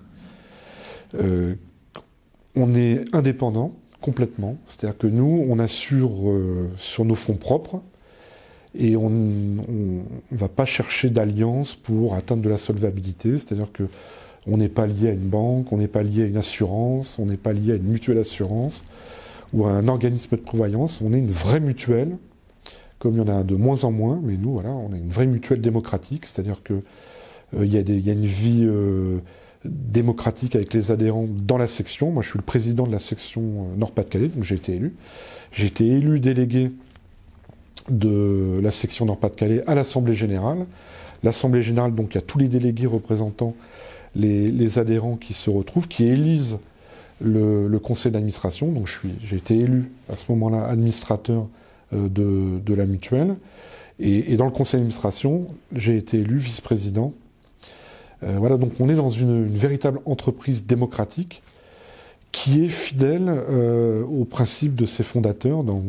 on 2.56 2.74
est 2.74 3.14
indépendant 3.14 3.74
complètement. 4.00 4.56
C'est-à-dire 4.66 4.98
que 4.98 5.06
nous, 5.06 5.46
on 5.48 5.58
assure 5.58 6.12
sur 6.76 7.04
nos 7.04 7.14
fonds 7.14 7.36
propres 7.36 7.82
et 8.74 8.96
on 8.96 9.10
ne 9.10 10.02
va 10.30 10.48
pas 10.48 10.64
chercher 10.64 11.10
d'alliance 11.10 11.74
pour 11.74 12.14
atteindre 12.14 12.42
de 12.42 12.48
la 12.48 12.58
solvabilité, 12.58 13.32
c'est-à-dire 13.38 13.70
que 13.72 13.84
on 14.46 14.56
n'est 14.56 14.68
pas 14.68 14.86
lié 14.86 15.08
à 15.08 15.12
une 15.12 15.28
banque, 15.28 15.70
on 15.72 15.76
n'est 15.76 15.88
pas 15.88 16.02
lié 16.02 16.22
à 16.22 16.26
une 16.26 16.36
assurance, 16.36 17.18
on 17.18 17.26
n'est 17.26 17.36
pas 17.36 17.52
lié 17.52 17.72
à 17.72 17.76
une 17.76 17.88
mutuelle 17.88 18.18
assurance 18.18 18.84
ou 19.52 19.66
à 19.66 19.72
un 19.72 19.88
organisme 19.88 20.36
de 20.36 20.40
prévoyance, 20.40 21.00
on 21.02 21.12
est 21.12 21.18
une 21.18 21.30
vraie 21.30 21.60
mutuelle, 21.60 22.16
comme 23.00 23.14
il 23.14 23.18
y 23.18 23.20
en 23.22 23.28
a 23.28 23.42
de 23.42 23.56
moins 23.56 23.82
en 23.84 23.90
moins, 23.90 24.20
mais 24.22 24.36
nous, 24.36 24.52
voilà, 24.52 24.68
on 24.68 24.94
est 24.94 24.98
une 24.98 25.08
vraie 25.08 25.26
mutuelle 25.26 25.62
démocratique, 25.62 26.26
c'est-à-dire 26.26 26.62
qu'il 26.62 26.82
euh, 27.58 27.66
y, 27.66 27.76
a 27.78 28.12
une 28.12 28.26
vie 28.26 28.64
euh, 28.64 29.18
démocratique 29.64 30.54
avec 30.54 30.74
les 30.74 30.92
adhérents 30.92 31.26
dans 31.42 31.56
la 31.56 31.66
section. 31.66 32.12
Moi, 32.12 32.22
je 32.22 32.28
suis 32.28 32.38
le 32.38 32.44
président 32.44 32.86
de 32.86 32.92
la 32.92 32.98
section 32.98 33.40
euh, 33.42 33.76
Nord-Pas-de-Calais, 33.78 34.28
donc 34.28 34.44
j'ai 34.44 34.54
été 34.54 34.74
élu. 34.74 34.94
J'ai 35.50 35.66
été 35.66 35.86
élu 35.86 36.20
délégué 36.20 36.72
de 37.88 38.60
la 38.62 38.70
section 38.70 39.06
Nord-Pas-de-Calais 39.06 39.62
à 39.66 39.74
l'Assemblée 39.74 40.14
générale. 40.14 40.66
L'Assemblée 41.22 41.62
générale, 41.62 41.94
donc, 41.94 42.14
il 42.14 42.16
y 42.16 42.18
a 42.18 42.22
tous 42.22 42.38
les 42.38 42.48
délégués 42.48 42.86
représentant 42.86 43.54
les, 44.14 44.78
adhérents 44.78 45.16
qui 45.16 45.32
se 45.32 45.48
retrouvent, 45.48 45.88
qui 45.88 46.04
élisent 46.04 46.58
le, 47.22 47.78
conseil 47.78 48.12
d'administration. 48.12 48.70
Donc, 48.72 48.88
j'ai 49.24 49.36
été 49.36 49.56
élu 49.56 49.90
à 50.12 50.16
ce 50.16 50.26
moment-là 50.28 50.66
administrateur 50.66 51.46
euh, 51.92 52.08
de, 52.08 52.74
la 52.74 52.86
mutuelle. 52.86 53.36
Et, 53.98 54.36
dans 54.36 54.44
le 54.44 54.52
conseil 54.52 54.78
d'administration, 54.78 55.48
j'ai 55.74 55.96
été 55.96 56.18
élu 56.18 56.38
vice-président. 56.38 57.12
Euh, 58.22 58.36
voilà, 58.38 58.56
donc 58.56 58.74
on 58.78 58.88
est 58.88 58.94
dans 58.94 59.10
une 59.10 59.44
véritable 59.44 59.98
entreprise 60.04 60.66
démocratique 60.66 61.42
qui 62.30 62.64
est 62.64 62.68
fidèle 62.68 63.26
euh, 63.28 64.04
au 64.04 64.24
principe 64.24 64.76
de 64.76 64.86
ses 64.86 65.02
fondateurs 65.02 65.64
dans, 65.64 65.82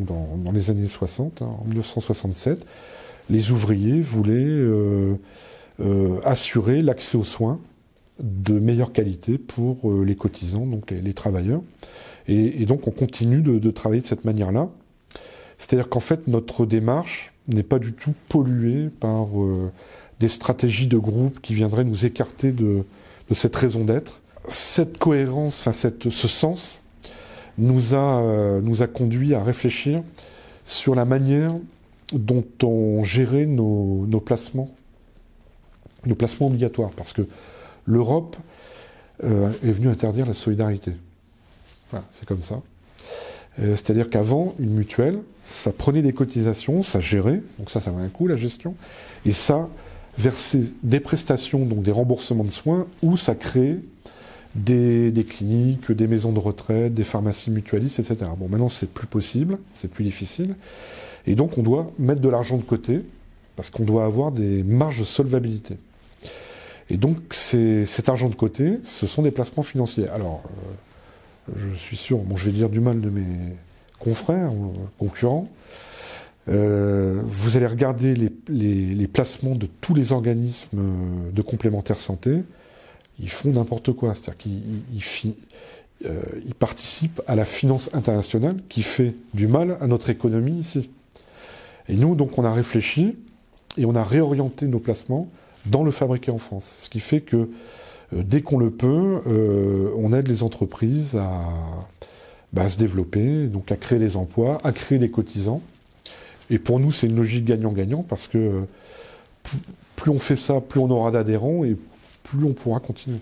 les 0.52 0.70
années 0.70 0.88
60, 0.88 1.40
hein, 1.40 1.50
en 1.60 1.64
1967. 1.66 2.66
Les 3.30 3.52
ouvriers 3.52 4.00
voulaient 4.00 4.66
assurer 6.24 6.82
l'accès 6.82 7.16
aux 7.16 7.24
soins 7.24 7.60
de 8.20 8.58
meilleure 8.58 8.92
qualité 8.92 9.38
pour 9.38 9.78
les 10.04 10.16
cotisants, 10.16 10.66
donc 10.66 10.90
les, 10.90 11.14
travailleurs. 11.14 11.62
Et, 12.26 12.66
donc 12.66 12.88
on 12.88 12.90
continue 12.90 13.40
de, 13.40 13.70
travailler 13.70 14.02
de 14.02 14.06
cette 14.06 14.24
manière-là. 14.24 14.68
C'est-à-dire 15.62 15.88
qu'en 15.88 16.00
fait 16.00 16.26
notre 16.26 16.66
démarche 16.66 17.32
n'est 17.46 17.62
pas 17.62 17.78
du 17.78 17.92
tout 17.92 18.14
polluée 18.28 18.88
par 18.88 19.28
des 20.18 20.28
stratégies 20.28 20.88
de 20.88 20.98
groupe 20.98 21.40
qui 21.40 21.54
viendraient 21.54 21.84
nous 21.84 22.04
écarter 22.04 22.50
de 22.50 22.84
cette 23.32 23.54
raison 23.54 23.84
d'être 23.84 24.22
cette 24.48 24.98
cohérence, 24.98 25.66
enfin 25.66 25.72
ce 25.72 26.28
sens, 26.28 26.80
nous 27.58 27.94
a, 27.94 28.22
euh, 28.22 28.60
nous 28.60 28.82
a 28.82 28.86
conduit 28.86 29.34
à 29.34 29.42
réfléchir 29.42 30.02
sur 30.64 30.94
la 30.94 31.04
manière 31.04 31.54
dont 32.12 32.44
on 32.62 33.04
gérait 33.04 33.46
nos, 33.46 34.06
placements, 34.24 34.70
nos 36.06 36.14
placements 36.14 36.48
obligatoires, 36.48 36.90
parce 36.90 37.12
que 37.12 37.22
l'Europe 37.86 38.36
euh, 39.24 39.50
est 39.64 39.70
venue 39.70 39.88
interdire 39.88 40.26
la 40.26 40.34
solidarité. 40.34 40.92
Voilà, 41.90 42.06
c'est 42.10 42.26
comme 42.26 42.40
ça. 42.40 42.60
Euh, 43.60 43.76
c'est-à-dire 43.76 44.08
qu'avant, 44.10 44.54
une 44.58 44.74
mutuelle, 44.74 45.18
ça 45.44 45.72
prenait 45.72 46.02
des 46.02 46.12
cotisations, 46.12 46.82
ça 46.82 47.00
gérait, 47.00 47.42
donc 47.58 47.70
ça, 47.70 47.80
ça 47.80 47.90
avait 47.90 48.02
un 48.02 48.08
coût, 48.08 48.26
la 48.26 48.36
gestion, 48.36 48.74
et 49.26 49.32
ça 49.32 49.68
versait 50.18 50.64
des 50.82 51.00
prestations, 51.00 51.64
donc 51.64 51.82
des 51.82 51.90
remboursements 51.90 52.44
de 52.44 52.50
soins, 52.50 52.86
ou 53.02 53.16
ça 53.16 53.34
créait 53.34 53.80
des, 54.54 55.26
cliniques, 55.28 55.90
des 55.90 56.06
maisons 56.06 56.32
de 56.32 56.38
retraite, 56.38 56.94
des 56.94 57.04
pharmacies 57.04 57.50
mutualistes, 57.50 57.98
etc. 57.98 58.30
Bon, 58.36 58.48
maintenant, 58.48 58.68
c'est 58.68 58.90
plus 58.90 59.06
possible, 59.06 59.58
c'est 59.74 59.90
plus 59.90 60.04
difficile. 60.04 60.54
Et 61.26 61.34
donc, 61.34 61.56
on 61.56 61.62
doit 61.62 61.90
mettre 61.98 62.20
de 62.20 62.28
l'argent 62.28 62.56
de 62.56 62.62
côté 62.62 63.02
parce 63.56 63.70
qu'on 63.70 63.84
doit 63.84 64.04
avoir 64.04 64.32
des 64.32 64.62
marges 64.62 64.98
de 64.98 65.04
solvabilité. 65.04 65.76
Et 66.90 66.96
donc, 66.96 67.18
cet 67.32 68.08
argent 68.08 68.28
de 68.28 68.34
côté, 68.34 68.78
ce 68.82 69.06
sont 69.06 69.22
des 69.22 69.30
placements 69.30 69.62
financiers. 69.62 70.08
Alors, 70.08 70.42
euh, 70.46 70.72
je 71.56 71.74
suis 71.74 71.96
sûr, 71.96 72.18
bon, 72.18 72.36
je 72.36 72.46
vais 72.46 72.52
dire 72.52 72.68
du 72.68 72.80
mal 72.80 73.00
de 73.00 73.10
mes 73.10 73.56
confrères 73.98 74.52
ou 74.52 74.72
concurrents. 74.98 75.48
Euh, 76.48 77.20
vous 77.24 77.56
allez 77.56 77.66
regarder 77.66 78.14
les, 78.14 79.06
placements 79.06 79.54
de 79.54 79.68
tous 79.80 79.94
les 79.94 80.12
organismes 80.12 80.82
de 81.32 81.42
complémentaire 81.42 81.98
santé 81.98 82.42
ils 83.20 83.30
font 83.30 83.50
n'importe 83.50 83.92
quoi. 83.92 84.14
C'est-à-dire 84.14 84.36
qu'ils 84.36 85.34
euh, 86.06 86.22
participent 86.58 87.22
à 87.26 87.36
la 87.36 87.44
finance 87.44 87.90
internationale 87.94 88.56
qui 88.68 88.82
fait 88.82 89.14
du 89.34 89.46
mal 89.46 89.76
à 89.80 89.86
notre 89.86 90.10
économie 90.10 90.58
ici. 90.58 90.90
Et 91.88 91.94
nous, 91.94 92.14
donc, 92.14 92.38
on 92.38 92.44
a 92.44 92.52
réfléchi 92.52 93.16
et 93.76 93.84
on 93.84 93.94
a 93.94 94.04
réorienté 94.04 94.66
nos 94.66 94.78
placements 94.78 95.28
dans 95.66 95.84
le 95.84 95.90
fabriqué 95.90 96.30
en 96.30 96.38
France. 96.38 96.82
Ce 96.84 96.90
qui 96.90 97.00
fait 97.00 97.20
que 97.20 97.48
dès 98.12 98.42
qu'on 98.42 98.58
le 98.58 98.70
peut, 98.70 99.22
euh, 99.26 99.90
on 99.96 100.12
aide 100.12 100.28
les 100.28 100.42
entreprises 100.42 101.20
bah, 102.52 102.62
à, 102.62 102.68
se 102.68 102.78
développer, 102.78 103.46
donc 103.46 103.72
à 103.72 103.76
créer 103.76 103.98
des 103.98 104.16
emplois, 104.16 104.58
à 104.64 104.72
créer 104.72 104.98
des 104.98 105.10
cotisants. 105.10 105.62
Et 106.50 106.58
pour 106.58 106.78
nous, 106.78 106.92
c'est 106.92 107.06
une 107.06 107.16
logique 107.16 107.44
gagnant-gagnant 107.44 108.02
parce 108.02 108.28
que 108.28 108.64
plus 109.96 110.10
on 110.10 110.18
fait 110.18 110.36
ça, 110.36 110.60
plus 110.60 110.80
on 110.80 110.90
aura 110.90 111.10
d'adhérents 111.10 111.64
et 111.64 111.76
plus 112.22 112.44
on 112.44 112.52
pourra 112.52 112.80
continuer. 112.80 113.18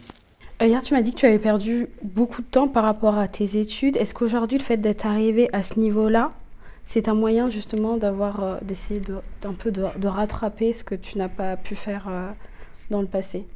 Euh, 0.60 0.66
hier, 0.66 0.82
tu 0.82 0.94
m'as 0.94 1.02
dit 1.02 1.12
que 1.12 1.16
tu 1.16 1.26
avais 1.26 1.38
perdu 1.38 1.88
beaucoup 2.02 2.42
de 2.42 2.46
temps 2.46 2.68
par 2.68 2.84
rapport 2.84 3.16
à 3.16 3.28
tes 3.28 3.58
études. 3.58 3.96
Est-ce 3.96 4.12
qu'aujourd'hui, 4.14 4.58
le 4.58 4.62
fait 4.62 4.76
d'être 4.76 5.06
arrivé 5.06 5.48
à 5.52 5.62
ce 5.62 5.78
niveau-là, 5.78 6.32
c'est 6.84 7.08
un 7.08 7.14
moyen 7.14 7.48
justement 7.48 7.96
d'avoir, 7.96 8.42
euh, 8.42 8.56
d'essayer 8.62 9.00
d'un 9.42 9.52
peu 9.54 9.70
de, 9.70 10.06
rattraper 10.06 10.72
ce 10.72 10.84
que 10.84 10.94
tu 10.94 11.18
n'as 11.18 11.28
pas 11.28 11.56
pu 11.56 11.74
faire 11.74 12.06
euh, 12.10 12.30
dans 12.90 13.00
le 13.00 13.06
passé? 13.06 13.46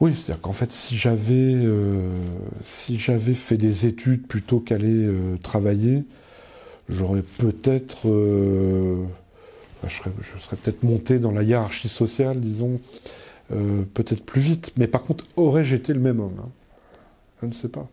Oui, 0.00 0.14
c'est-à-dire 0.14 0.42
qu'en 0.42 0.52
fait, 0.52 0.72
si 0.72 0.96
j'avais, 0.96 1.54
si 2.62 2.98
j'avais 2.98 3.34
fait 3.34 3.56
des 3.56 3.86
études 3.86 4.26
plutôt 4.26 4.58
qu'aller 4.58 5.08
travailler, 5.42 6.02
j'aurais 6.88 7.22
peut-être, 7.22 8.08
je 9.86 9.94
serais, 9.94 10.10
je 10.20 10.38
serais 10.42 10.56
peut-être 10.56 10.82
monté 10.82 11.18
dans 11.18 11.30
la 11.30 11.42
hiérarchie 11.42 11.88
sociale, 11.88 12.40
disons, 12.40 12.80
euh, 13.52 13.82
peut-être 13.92 14.24
plus 14.24 14.40
vite. 14.40 14.72
Mais 14.76 14.86
par 14.86 15.02
contre, 15.02 15.24
aurais-je 15.36 15.74
été 15.74 15.92
le 15.92 16.00
même 16.00 16.20
homme 16.20 16.36
hein? 16.40 16.48
Je 17.42 17.46
ne 17.46 17.52
sais 17.52 17.68
pas. 17.68 17.88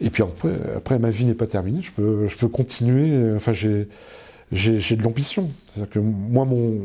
Et 0.00 0.08
puis 0.08 0.22
après, 0.22 0.52
après 0.74 0.98
ma 0.98 1.10
vie 1.10 1.26
n'est 1.26 1.34
pas 1.34 1.46
terminée, 1.46 1.82
je 1.82 1.92
peux, 1.92 2.26
je 2.26 2.36
peux 2.36 2.48
continuer. 2.48 3.34
Enfin, 3.36 3.52
j'ai, 3.52 3.88
j'ai, 4.50 4.96
de 4.96 5.02
l'ambition. 5.02 5.48
C'est-à-dire 5.66 5.90
que 5.90 5.98
moi, 5.98 6.44
mon, 6.44 6.80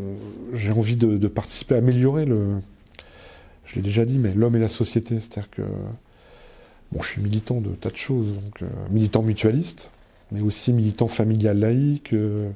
j'ai 0.53 0.71
envie 0.71 0.97
de, 0.97 1.27
participer 1.27 1.75
à 1.75 1.77
améliorer 1.77 2.25
le. 2.25 2.55
Je 3.67 3.75
l'ai 3.75 3.82
déjà 3.82 4.06
dit, 4.06 4.17
mais 4.17 4.34
l'homme 4.34 4.56
et 4.56 4.60
la 4.60 4.69
société. 4.69 5.19
C'est-à-dire 5.19 5.49
que. 5.51 5.62
Bon, 6.91 7.01
je 7.01 7.10
suis 7.10 7.21
militant 7.21 7.60
de 7.60 7.69
tas 7.69 7.89
de 7.89 7.97
choses. 7.97 8.39
Euh, 8.62 8.65
militant 8.89 9.21
mutualiste, 9.21 9.91
mais 10.32 10.41
aussi 10.41 10.73
militant 10.73 11.08
familial 11.08 11.60
laïque. 11.60 12.13
Euh, 12.13 12.49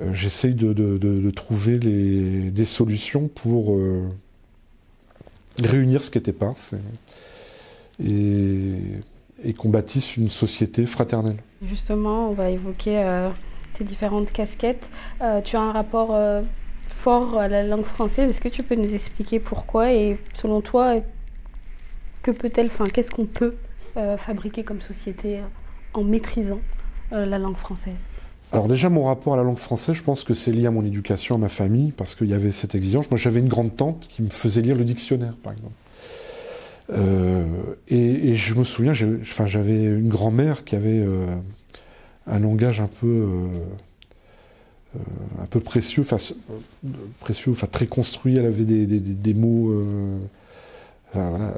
euh, 0.00 0.12
j'essaye 0.12 0.54
de, 0.54 1.30
trouver 1.30 1.78
des 1.78 2.64
solutions 2.64 3.28
pour 3.28 3.78
réunir 5.62 6.04
ce 6.04 6.10
qui 6.10 6.18
était 6.18 6.34
pas 6.34 6.52
et, 8.04 8.74
et 9.42 9.52
qu'on 9.54 9.70
bâtisse 9.70 10.18
une 10.18 10.28
société 10.28 10.84
fraternelle. 10.84 11.38
Justement, 11.62 12.28
on 12.28 12.34
va 12.34 12.50
évoquer 12.50 13.30
tes 13.72 13.84
différentes 13.84 14.30
casquettes. 14.30 14.90
tu 15.44 15.56
as 15.56 15.60
un 15.60 15.72
rapport 15.72 16.14
fort 17.06 17.38
à 17.38 17.46
la 17.46 17.62
langue 17.62 17.84
française. 17.84 18.30
Est-ce 18.30 18.40
que 18.40 18.48
tu 18.48 18.64
peux 18.64 18.74
nous 18.74 18.92
expliquer 18.92 19.38
pourquoi 19.38 19.92
et 19.92 20.18
selon 20.34 20.60
toi, 20.60 20.96
que 22.24 22.32
peut-elle, 22.32 22.68
qu'est-ce 22.92 23.12
qu'on 23.12 23.26
peut 23.26 23.54
fabriquer 24.16 24.64
comme 24.64 24.80
société 24.80 25.38
en 25.94 26.02
maîtrisant 26.02 26.58
la 27.12 27.38
langue 27.38 27.58
française? 27.58 28.00
Alors 28.50 28.66
déjà, 28.66 28.88
mon 28.88 29.04
rapport 29.04 29.34
à 29.34 29.36
la 29.36 29.44
langue 29.44 29.56
française, 29.56 29.94
je 29.94 30.02
pense 30.02 30.24
que 30.24 30.34
c'est 30.34 30.50
lié 30.50 30.66
à 30.66 30.72
mon 30.72 30.84
éducation, 30.84 31.36
à 31.36 31.38
ma 31.38 31.48
famille, 31.48 31.92
parce 31.92 32.16
qu'il 32.16 32.28
y 32.28 32.34
avait 32.34 32.50
cette 32.50 32.74
exigence. 32.74 33.08
Moi, 33.08 33.18
j'avais 33.18 33.38
une 33.38 33.48
grande 33.48 33.76
tante 33.76 34.08
qui 34.08 34.22
me 34.22 34.30
faisait 34.30 34.62
lire 34.62 34.74
le 34.74 34.82
dictionnaire, 34.82 35.34
par 35.40 35.52
exemple. 35.52 35.74
Euh, 36.90 37.44
et, 37.86 38.34
je 38.34 38.54
me 38.56 38.64
souviens, 38.64 38.92
j'avais 38.92 39.84
une 39.84 40.08
grand-mère 40.08 40.64
qui 40.64 40.74
avait 40.74 40.98
euh, 40.98 41.26
un 42.26 42.40
langage 42.40 42.80
un 42.80 42.88
peu, 42.88 43.28
un 45.40 45.46
peu 45.46 45.60
précieux, 45.60 46.02
enfin, 46.02 46.18
précieux, 47.20 47.52
très 47.70 47.86
construit. 47.86 48.36
Elle 48.36 48.46
avait 48.46 48.64
des, 48.64 49.34
mots. 49.34 49.84
voilà, 51.12 51.54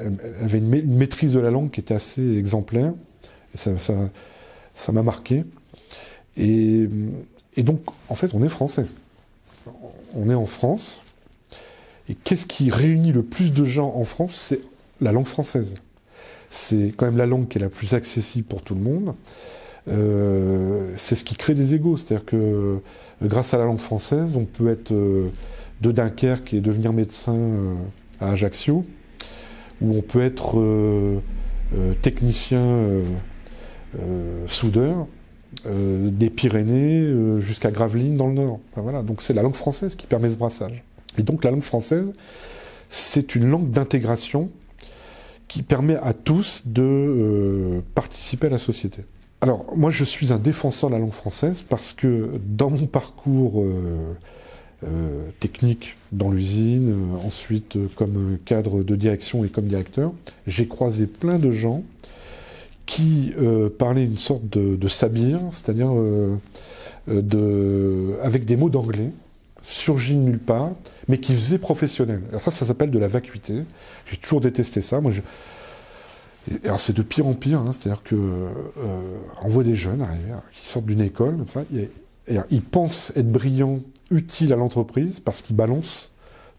elle, 0.00 0.44
avait 0.44 0.58
une, 0.58 0.96
maîtrise 0.96 1.32
de 1.32 1.40
la 1.40 1.50
langue 1.50 1.70
qui 1.70 1.80
était 1.80 1.94
assez 1.94 2.36
exemplaire. 2.36 2.92
Ça, 3.54 4.92
m'a 4.92 5.02
marqué. 5.02 5.44
Et, 6.36 6.88
donc, 7.58 7.80
en 8.08 8.14
fait, 8.14 8.34
on 8.34 8.42
est 8.42 8.48
français. 8.48 8.86
On 10.14 10.30
est 10.30 10.34
en 10.34 10.46
France. 10.46 11.02
Et 12.08 12.14
qu'est-ce 12.14 12.46
qui 12.46 12.70
réunit 12.70 13.12
le 13.12 13.22
plus 13.22 13.52
de 13.52 13.64
gens 13.64 13.94
en 13.94 14.04
France? 14.04 14.34
C'est 14.34 14.60
la 15.00 15.12
langue 15.12 15.26
française. 15.26 15.76
C'est 16.50 16.92
quand 16.96 17.06
même 17.06 17.16
la 17.16 17.26
langue 17.26 17.48
qui 17.48 17.58
est 17.58 17.60
la 17.60 17.70
plus 17.70 17.94
accessible 17.94 18.46
pour 18.46 18.62
tout 18.62 18.74
le 18.74 18.80
monde. 18.80 19.14
Euh, 19.88 20.92
c'est 20.96 21.14
ce 21.14 21.24
qui 21.24 21.34
crée 21.34 21.54
des 21.54 21.74
égaux. 21.74 21.96
C'est-à-dire 21.96 22.24
que 22.24 22.36
euh, 22.36 22.76
grâce 23.22 23.54
à 23.54 23.58
la 23.58 23.64
langue 23.64 23.78
française, 23.78 24.36
on 24.36 24.44
peut 24.44 24.68
être 24.68 24.92
euh, 24.92 25.30
de 25.80 25.92
Dunkerque 25.92 26.54
et 26.54 26.60
devenir 26.60 26.92
médecin 26.92 27.36
à 28.20 28.30
Ajaccio, 28.30 28.84
ou 29.80 29.96
on 29.96 30.00
peut 30.00 30.22
être 30.22 30.62
technicien 32.02 32.78
soudeur 34.46 35.08
des 35.66 36.30
Pyrénées 36.30 37.12
jusqu'à 37.40 37.72
Gravelines 37.72 38.16
dans 38.16 38.28
le 38.28 38.34
Nord. 38.34 38.60
voilà. 38.76 39.02
Donc 39.02 39.22
c'est 39.22 39.34
la 39.34 39.42
langue 39.42 39.56
française 39.56 39.96
qui 39.96 40.06
permet 40.06 40.28
ce 40.28 40.36
brassage. 40.36 40.84
Et 41.18 41.24
donc 41.24 41.42
la 41.42 41.50
langue 41.50 41.62
française, 41.62 42.12
c'est 42.88 43.34
une 43.34 43.50
langue 43.50 43.70
d'intégration 43.70 44.50
qui 45.48 45.62
permet 45.62 45.96
à 45.96 46.14
tous 46.14 46.62
de 46.64 47.82
participer 47.96 48.46
à 48.46 48.50
la 48.50 48.58
société. 48.58 49.02
Alors, 49.42 49.66
moi, 49.74 49.90
je 49.90 50.04
suis 50.04 50.32
un 50.32 50.38
défenseur 50.38 50.88
de 50.88 50.94
la 50.94 51.00
langue 51.00 51.10
française 51.10 51.64
parce 51.68 51.92
que 51.92 52.30
dans 52.46 52.70
mon 52.70 52.86
parcours 52.86 53.60
euh, 53.60 54.14
euh, 54.86 55.28
technique 55.40 55.96
dans 56.12 56.30
l'usine, 56.30 56.92
euh, 56.92 57.26
ensuite 57.26 57.76
comme 57.96 58.38
cadre 58.44 58.84
de 58.84 58.94
direction 58.94 59.44
et 59.44 59.48
comme 59.48 59.64
directeur, 59.64 60.12
j'ai 60.46 60.68
croisé 60.68 61.08
plein 61.08 61.40
de 61.40 61.50
gens 61.50 61.82
qui 62.86 63.32
parlaient 63.78 64.04
une 64.04 64.18
sorte 64.18 64.48
de, 64.48 64.88
sabir, 64.88 65.40
c'est-à-dire 65.52 65.90
avec 68.22 68.44
des 68.44 68.56
mots 68.56 68.68
d'anglais, 68.68 69.10
surgis 69.62 70.14
de 70.14 70.18
nulle 70.18 70.38
part, 70.38 70.72
mais 71.08 71.18
qui 71.18 71.32
faisaient 71.32 71.58
professionnel. 71.58 72.20
Alors 72.28 72.42
ça, 72.42 72.50
ça 72.50 72.66
s'appelle 72.66 72.90
de 72.90 72.98
la 72.98 73.08
vacuité. 73.08 73.62
J'ai 74.10 74.16
toujours 74.18 74.42
détesté 74.42 74.82
ça. 74.82 75.00
Moi, 75.00 75.10
je, 75.10 75.22
alors 76.64 76.80
c'est 76.80 76.96
de 76.96 77.02
pire 77.02 77.26
en 77.26 77.34
pire, 77.34 77.60
hein, 77.60 77.72
c'est-à-dire 77.72 78.02
que 78.02 78.16
euh, 78.16 78.50
on 79.42 79.48
voit 79.48 79.64
des 79.64 79.76
jeunes 79.76 80.02
arriver, 80.02 80.32
qui 80.52 80.66
sortent 80.66 80.86
d'une 80.86 81.00
école, 81.00 81.36
comme 81.36 81.48
ça, 81.48 81.62
et, 81.74 81.90
ils 82.50 82.62
pensent 82.62 83.12
être 83.16 83.30
brillants, 83.30 83.80
utiles 84.10 84.52
à 84.52 84.56
l'entreprise, 84.56 85.20
parce 85.20 85.42
qu'ils 85.42 85.56
balancent 85.56 86.10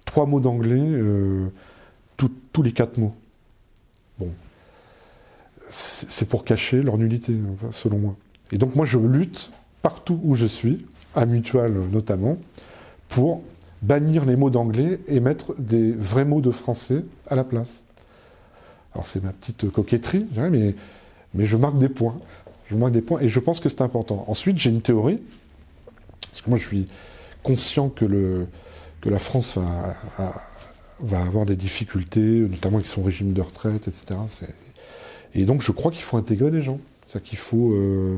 trois 0.06 0.26
mots 0.26 0.40
d'anglais 0.40 0.82
euh, 0.82 1.48
tous 2.18 2.62
les 2.62 2.72
quatre 2.72 2.98
mots. 2.98 3.16
Bon, 4.20 4.30
c'est 5.70 6.28
pour 6.28 6.44
cacher 6.46 6.82
leur 6.82 6.98
nullité, 6.98 7.36
selon 7.72 7.98
moi. 7.98 8.16
Et 8.52 8.58
donc 8.58 8.76
moi 8.76 8.86
je 8.86 9.00
lutte 9.00 9.52
partout 9.82 10.20
où 10.24 10.36
je 10.36 10.46
suis, 10.46 10.86
à 11.16 11.26
Mutual 11.26 11.74
notamment, 11.92 12.38
pour 13.10 13.42
bannir 13.82 14.26
les 14.26 14.36
mots 14.36 14.50
d'anglais 14.50 15.00
et 15.08 15.20
mettre 15.20 15.56
des 15.60 15.92
vrais 15.92 16.26
mots 16.26 16.42
de 16.42 16.52
français 16.52 17.04
à 17.28 17.36
la 17.36 17.44
place. 17.44 17.86
Alors 18.94 19.08
c'est 19.08 19.24
ma 19.24 19.32
petite 19.32 19.70
coquetterie, 19.72 20.28
mais, 20.52 21.46
je 21.46 21.58
marque 21.58 21.78
des 21.78 21.90
points. 21.90 22.20
Je 22.68 22.76
marque 22.76 22.94
des 22.94 23.02
points 23.02 23.20
et 23.22 23.30
je 23.30 23.40
pense 23.40 23.60
que 23.60 23.70
c'est 23.70 23.82
important. 23.82 24.26
Ensuite, 24.28 24.58
j'ai 24.58 24.70
une 24.70 24.82
théorie, 24.82 25.20
parce 26.30 26.42
que 26.42 26.50
moi 26.50 26.60
je 26.60 26.68
suis 26.68 26.86
conscient 27.42 27.90
que, 27.90 28.46
la 29.06 29.20
France 29.20 29.58
va, 29.58 29.96
va 31.02 31.22
avoir 31.22 31.46
des 31.46 31.56
difficultés, 31.56 32.22
notamment 32.22 32.78
avec 32.78 32.88
son 32.88 33.04
régime 33.04 33.34
de 33.34 33.42
retraite, 33.42 33.88
etc. 33.88 34.16
Et 35.36 35.46
donc 35.46 35.62
je 35.62 35.72
crois 35.72 35.92
qu'il 35.92 36.04
faut 36.04 36.18
intégrer 36.18 36.52
des 36.52 36.62
gens. 36.62 36.80
C'est-à-dire 37.08 37.30
qu'il 37.30 37.38
faut, 37.38 37.74
euh, 37.74 38.18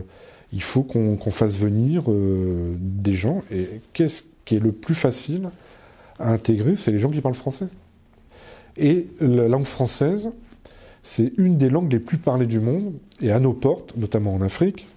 il 0.54 0.62
faut 0.62 0.84
qu'on 0.84 1.18
fasse 1.32 1.58
venir 1.58 2.04
euh, 2.08 2.76
des 2.80 3.14
gens. 3.14 3.44
Et 3.52 3.82
qu'est-ce 3.94 4.24
qui 4.46 4.56
est 4.56 4.60
le 4.60 4.72
plus 4.72 4.96
facile 4.96 5.50
à 6.20 6.32
intégrer 6.32 6.76
C'est 6.76 6.92
les 6.92 7.00
gens 7.00 7.10
qui 7.10 7.22
parlent 7.22 7.36
français. 7.36 7.68
Et 8.78 9.08
la 9.20 9.48
langue 9.48 9.66
française, 9.66 10.30
c'est 11.06 11.34
une 11.38 11.56
des 11.56 11.70
langues 11.70 11.92
les 11.94 12.00
plus 12.00 12.18
parlées 12.18 12.48
du 12.48 12.60
monde, 12.60 12.92
et 13.22 13.32
à 13.32 13.40
nos 13.40 13.54
portes, 13.54 13.96
notamment 13.96 14.34
en 14.34 14.42
Afrique, 14.42 14.88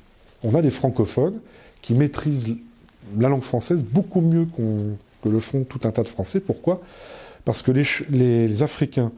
on 0.42 0.54
a 0.54 0.62
des 0.62 0.70
francophones 0.70 1.38
qui 1.82 1.92
maîtrisent 1.92 2.56
la 3.18 3.28
langue 3.28 3.42
française 3.42 3.84
beaucoup 3.84 4.22
mieux 4.22 4.48
que 5.22 5.28
le 5.28 5.38
font 5.38 5.64
tout 5.64 5.80
un 5.84 5.90
tas 5.90 6.02
de 6.02 6.08
Français. 6.08 6.40
Pourquoi? 6.40 6.80
Parce 7.44 7.60
que 7.60 7.72
les, 7.72 8.62
Africains 8.62 9.12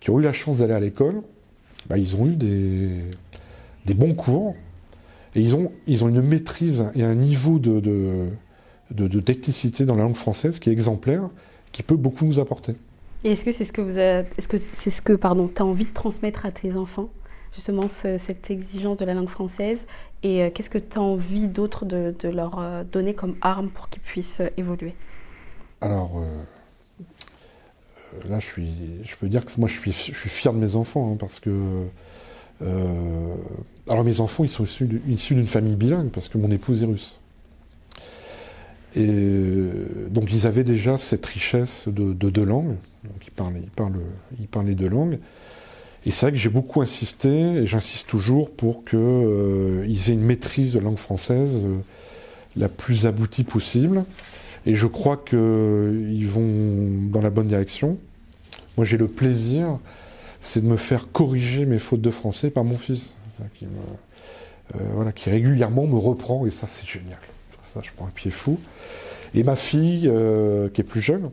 qui 0.00 0.10
ont 0.10 0.18
eu 0.18 0.22
la 0.22 0.32
chance 0.32 0.58
d'aller 0.58 0.72
à 0.72 0.80
l'école, 0.80 1.22
bah, 1.88 1.96
ils 1.96 2.16
ont 2.16 2.26
eu 2.26 2.34
des, 2.34 3.94
bons 3.94 4.14
cours, 4.14 4.56
et 5.36 5.40
ils 5.40 5.54
ont, 5.54 5.70
une 5.86 6.22
maîtrise 6.22 6.86
et 6.96 7.04
un 7.04 7.14
niveau 7.14 7.60
de, 7.60 8.28
dans 8.90 9.94
la 9.94 10.02
langue 10.02 10.16
française 10.16 10.58
qui 10.58 10.70
est 10.70 10.72
exemplaire, 10.72 11.30
qui 11.70 11.84
peut 11.84 11.94
beaucoup 11.94 12.24
nous 12.24 12.40
apporter. 12.40 12.74
Est-ce 13.26 13.44
que 13.44 13.50
c'est 13.50 13.64
ce 13.64 13.72
que 13.72 13.82
vous 15.12 15.48
tu 15.48 15.62
as 15.62 15.64
envie 15.64 15.84
de 15.84 15.92
transmettre 15.92 16.46
à 16.46 16.52
tes 16.52 16.76
enfants 16.76 17.08
justement 17.52 17.88
cette 17.88 18.50
exigence 18.50 18.98
de 18.98 19.04
la 19.04 19.14
langue 19.14 19.28
française 19.28 19.86
et 20.22 20.42
euh, 20.42 20.50
qu'est-ce 20.54 20.70
que 20.70 20.78
tu 20.78 20.98
as 20.98 21.02
envie 21.02 21.48
d'autre 21.48 21.84
de, 21.84 22.14
leur 22.28 22.58
euh, 22.58 22.84
donner 22.84 23.14
comme 23.14 23.34
arme 23.40 23.70
pour 23.70 23.88
qu'ils 23.88 24.02
puissent 24.02 24.40
euh, 24.40 24.48
évoluer? 24.56 24.94
Alors 25.80 26.22
là, 28.28 28.38
je 28.38 29.16
peux 29.18 29.28
dire 29.28 29.44
que 29.44 29.50
moi, 29.58 29.68
je 29.68 29.78
suis, 29.78 29.92
je 29.92 30.28
fier 30.28 30.52
de 30.52 30.58
mes 30.58 30.76
enfants 30.76 31.12
hein, 31.12 31.16
parce 31.18 31.40
que 31.40 31.50
alors 32.60 34.04
mes 34.04 34.20
enfants, 34.20 34.44
ils 34.44 34.50
sont 34.50 34.64
issus 34.64 35.34
d'une 35.34 35.46
famille 35.46 35.76
bilingue 35.76 36.10
parce 36.10 36.28
que 36.28 36.38
mon 36.38 36.50
épouse 36.50 36.82
est 36.82 36.86
russe. 36.86 37.20
Et 38.96 39.06
euh, 39.06 40.08
donc 40.10 40.32
ils 40.32 40.46
avaient 40.46 40.64
déjà 40.64 40.96
cette 40.96 41.26
richesse 41.26 41.84
de, 41.86 42.12
deux 42.14 42.44
langues, 42.44 42.76
donc 43.04 43.26
ils 43.26 43.30
parlaient, 43.30 43.60
ils, 44.40 44.46
parlaient, 44.48 44.74
deux 44.74 44.88
langues. 44.88 45.18
Et 46.06 46.10
c'est 46.10 46.26
vrai 46.26 46.32
que 46.32 46.38
j'ai 46.38 46.48
beaucoup 46.48 46.80
insisté, 46.80 47.28
et 47.28 47.66
j'insiste 47.66 48.08
toujours, 48.08 48.50
pour 48.50 48.84
qu'ils 48.84 48.98
euh, 48.98 49.84
aient 49.86 50.12
une 50.12 50.24
maîtrise 50.24 50.72
de 50.72 50.78
langue 50.78 50.96
française 50.96 51.60
euh, 51.62 51.76
la 52.56 52.70
plus 52.70 53.04
aboutie 53.04 53.44
possible. 53.44 54.04
Et 54.64 54.74
je 54.74 54.86
crois 54.86 55.18
qu'ils 55.18 56.26
vont 56.26 57.10
dans 57.10 57.20
la 57.20 57.30
bonne 57.30 57.48
direction. 57.48 57.98
Moi 58.78 58.86
j'ai 58.86 58.96
le 58.96 59.08
plaisir, 59.08 59.78
c'est 60.40 60.62
de 60.62 60.66
me 60.66 60.76
faire 60.76 61.12
corriger 61.12 61.66
mes 61.66 61.78
fautes 61.78 62.00
de 62.00 62.10
français 62.10 62.48
par 62.48 62.64
mon 62.64 62.76
fils, 62.76 63.16
qui 65.14 65.30
régulièrement 65.30 65.86
me 65.86 65.98
reprend, 65.98 66.46
et 66.46 66.50
ça 66.50 66.66
c'est 66.66 66.86
génial 66.86 67.18
je 67.82 67.90
prends 67.94 68.06
un 68.06 68.10
pied 68.10 68.30
fou. 68.30 68.58
Et 69.34 69.42
ma 69.42 69.56
fille, 69.56 70.08
euh, 70.08 70.68
qui 70.68 70.80
est 70.80 70.84
plus 70.84 71.00
jeune, 71.00 71.30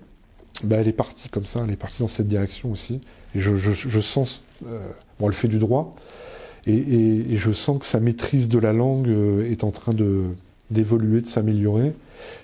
bah, 0.63 0.77
elle 0.79 0.88
est 0.88 0.93
partie 0.93 1.29
comme 1.29 1.45
ça, 1.45 1.62
elle 1.63 1.71
est 1.71 1.77
partie 1.77 1.99
dans 1.99 2.08
cette 2.08 2.27
direction 2.27 2.71
aussi. 2.71 2.99
Et 3.36 3.39
je, 3.39 3.99
sens, 3.99 4.43
euh, 4.67 4.79
bon, 5.19 5.27
elle 5.27 5.34
fait 5.34 5.47
du 5.47 5.58
droit, 5.58 5.93
et, 6.67 7.36
je 7.36 7.51
sens 7.51 7.79
que 7.79 7.86
sa 7.86 7.99
maîtrise 7.99 8.47
de 8.49 8.60
la 8.60 8.73
langue 8.73 9.10
euh, 9.10 9.49
est 9.49 9.63
en 9.63 9.71
train 9.71 9.93
de 9.93 10.25
d'évoluer, 10.69 11.21
de 11.21 11.27
s'améliorer. 11.27 11.93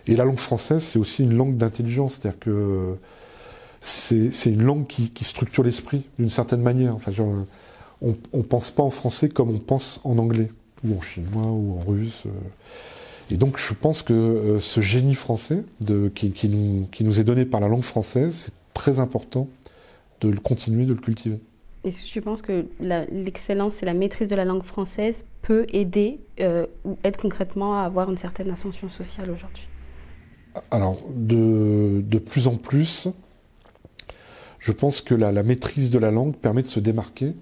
Et 0.06 0.16
la 0.16 0.24
langue 0.24 0.38
française, 0.38 0.84
c'est 0.84 1.00
aussi 1.00 1.24
une 1.24 1.36
langue 1.36 1.58
d'intelligence, 1.58 2.16
c'est-à-dire 2.16 2.40
que 2.40 2.96
c'est 3.82 4.30
une 4.46 4.62
langue 4.62 4.86
qui, 4.86 5.24
structure 5.24 5.64
l'esprit 5.64 6.04
d'une 6.20 6.30
certaine 6.30 6.62
manière. 6.62 6.96
Enfin, 6.96 7.12
on 8.02 8.16
ne 8.34 8.44
pense 8.44 8.72
pas 8.72 8.84
en 8.84 8.92
français 8.92 9.30
comme 9.30 9.50
on 9.50 9.58
pense 9.58 10.00
en 10.04 10.18
anglais, 10.20 10.52
ou 10.86 10.98
en 10.98 11.02
chinois, 11.02 11.48
ou 11.48 11.80
en 11.80 11.90
russe. 11.90 12.26
Et 13.30 13.38
donc 13.38 13.58
je 13.58 13.74
pense 13.74 14.02
que 14.02 14.14
euh, 14.14 14.60
ce 14.60 14.82
génie 14.82 15.14
français 15.14 15.64
qui, 16.16 16.90
nous, 17.02 17.20
est 17.20 17.24
donné 17.24 17.46
par 17.46 17.60
la 17.60 17.68
langue 17.68 17.84
française, 17.84 18.36
c'est 18.36 18.54
très 18.74 19.00
important 19.00 19.48
de 20.22 20.30
le 20.30 20.40
continuer, 20.40 20.86
de 20.86 20.94
le 20.94 21.00
cultiver. 21.00 21.40
Est-ce 21.84 22.02
que 22.02 22.08
tu 22.08 22.22
penses 22.22 22.42
que 22.42 22.66
l'excellence 22.80 23.82
et 23.82 23.86
la 23.86 23.94
maîtrise 23.94 24.28
de 24.28 24.36
la 24.36 24.46
langue 24.46 24.64
française 24.64 25.26
peut 25.42 25.66
aider 25.70 26.20
euh, 26.42 26.66
ou 26.84 26.98
aide 27.04 27.16
concrètement 27.16 27.80
à 27.80 27.84
avoir 27.84 28.10
une 28.10 28.18
certaine 28.18 28.50
ascension 28.50 28.90
sociale 28.90 29.32
aujourd'hui? 29.32 29.66
Alors, 30.72 31.00
de, 31.16 32.02
plus 32.18 32.48
en 32.48 32.58
plus, 32.58 33.08
je 34.58 34.72
pense 34.74 35.00
que 35.00 35.16
la, 35.16 35.32
maîtrise 35.44 35.90
de 35.90 36.00
la 36.00 36.12
langue 36.12 36.36
permet 36.36 36.64
de 36.64 36.68
se 36.68 36.82
démarquer 36.82 37.34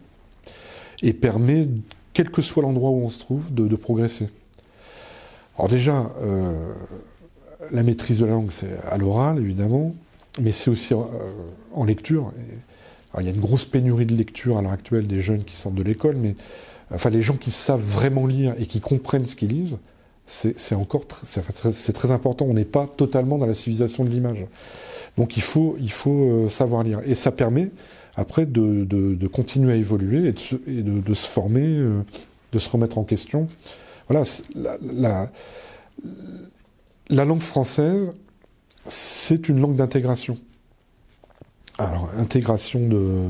et 1.01 1.13
permet, 1.13 1.67
quel 2.13 2.29
que 2.29 2.43
soit 2.43 2.61
l'endroit 2.61 2.91
où 2.91 3.01
on 3.01 3.09
se 3.09 3.17
trouve, 3.17 3.51
de 3.51 3.75
progresser. 3.75 4.27
Alors 5.57 5.69
déjà, 5.69 6.11
euh, 6.21 6.53
la 7.71 7.83
maîtrise 7.83 8.19
de 8.19 8.25
la 8.25 8.31
langue, 8.31 8.51
c'est 8.51 8.77
à 8.83 8.97
l'oral, 8.97 9.39
évidemment, 9.39 9.95
mais 10.39 10.51
c'est 10.51 10.69
aussi 10.69 10.93
euh, 10.93 10.97
en 11.73 11.83
lecture. 11.83 12.31
il 13.19 13.25
y 13.25 13.29
a 13.29 13.31
une 13.31 13.39
grosse 13.39 13.65
pénurie 13.65 14.05
de 14.05 14.15
lecture 14.15 14.57
à 14.57 14.61
l'heure 14.61 14.71
actuelle 14.71 15.07
des 15.07 15.21
jeunes 15.21 15.43
qui 15.43 15.55
sortent 15.55 15.75
de 15.75 15.83
l'école, 15.83 16.15
mais 16.17 16.35
enfin 16.93 17.09
les 17.09 17.21
gens 17.21 17.35
qui 17.35 17.51
savent 17.51 17.81
vraiment 17.81 18.27
lire 18.27 18.53
et 18.59 18.65
qui 18.67 18.79
comprennent 18.79 19.25
ce 19.25 19.35
qu'ils 19.35 19.49
lisent, 19.49 19.79
c'est 20.27 20.75
encore 20.75 21.05
c'est 21.23 21.93
très 21.93 22.11
important. 22.11 22.45
On 22.45 22.53
n'est 22.53 22.65
pas 22.65 22.85
totalement 22.85 23.37
dans 23.37 23.45
la 23.45 23.53
civilisation 23.53 24.03
de 24.03 24.09
l'image. 24.09 24.45
Donc 25.17 25.37
il 25.37 25.43
faut, 25.43 25.77
il 25.79 25.91
faut 25.91 26.29
euh, 26.29 26.47
savoir 26.49 26.83
lire. 26.83 27.01
Et 27.05 27.15
ça 27.15 27.31
permet 27.31 27.71
après 28.15 28.45
de, 28.45 28.83
de, 28.83 29.27
continuer 29.27 29.73
à 29.73 29.75
évoluer 29.75 30.27
et 30.27 30.31
de 30.31 30.39
se, 30.39 30.55
et 30.67 30.81
de, 30.81 31.13
se 31.13 31.27
former, 31.27 31.65
euh, 31.65 32.01
de 32.51 32.59
se 32.59 32.69
remettre 32.69 32.97
en 32.97 33.03
question. 33.03 33.47
Voilà, 34.07 34.23
la, 34.55 34.77
la, 34.81 35.31
la 37.09 37.25
langue 37.25 37.41
française, 37.41 38.13
c'est 38.87 39.49
une 39.49 39.59
langue 39.59 39.75
d'intégration. 39.75 40.37
Alors, 41.77 42.09
intégration 42.17 42.87
de 42.87 43.27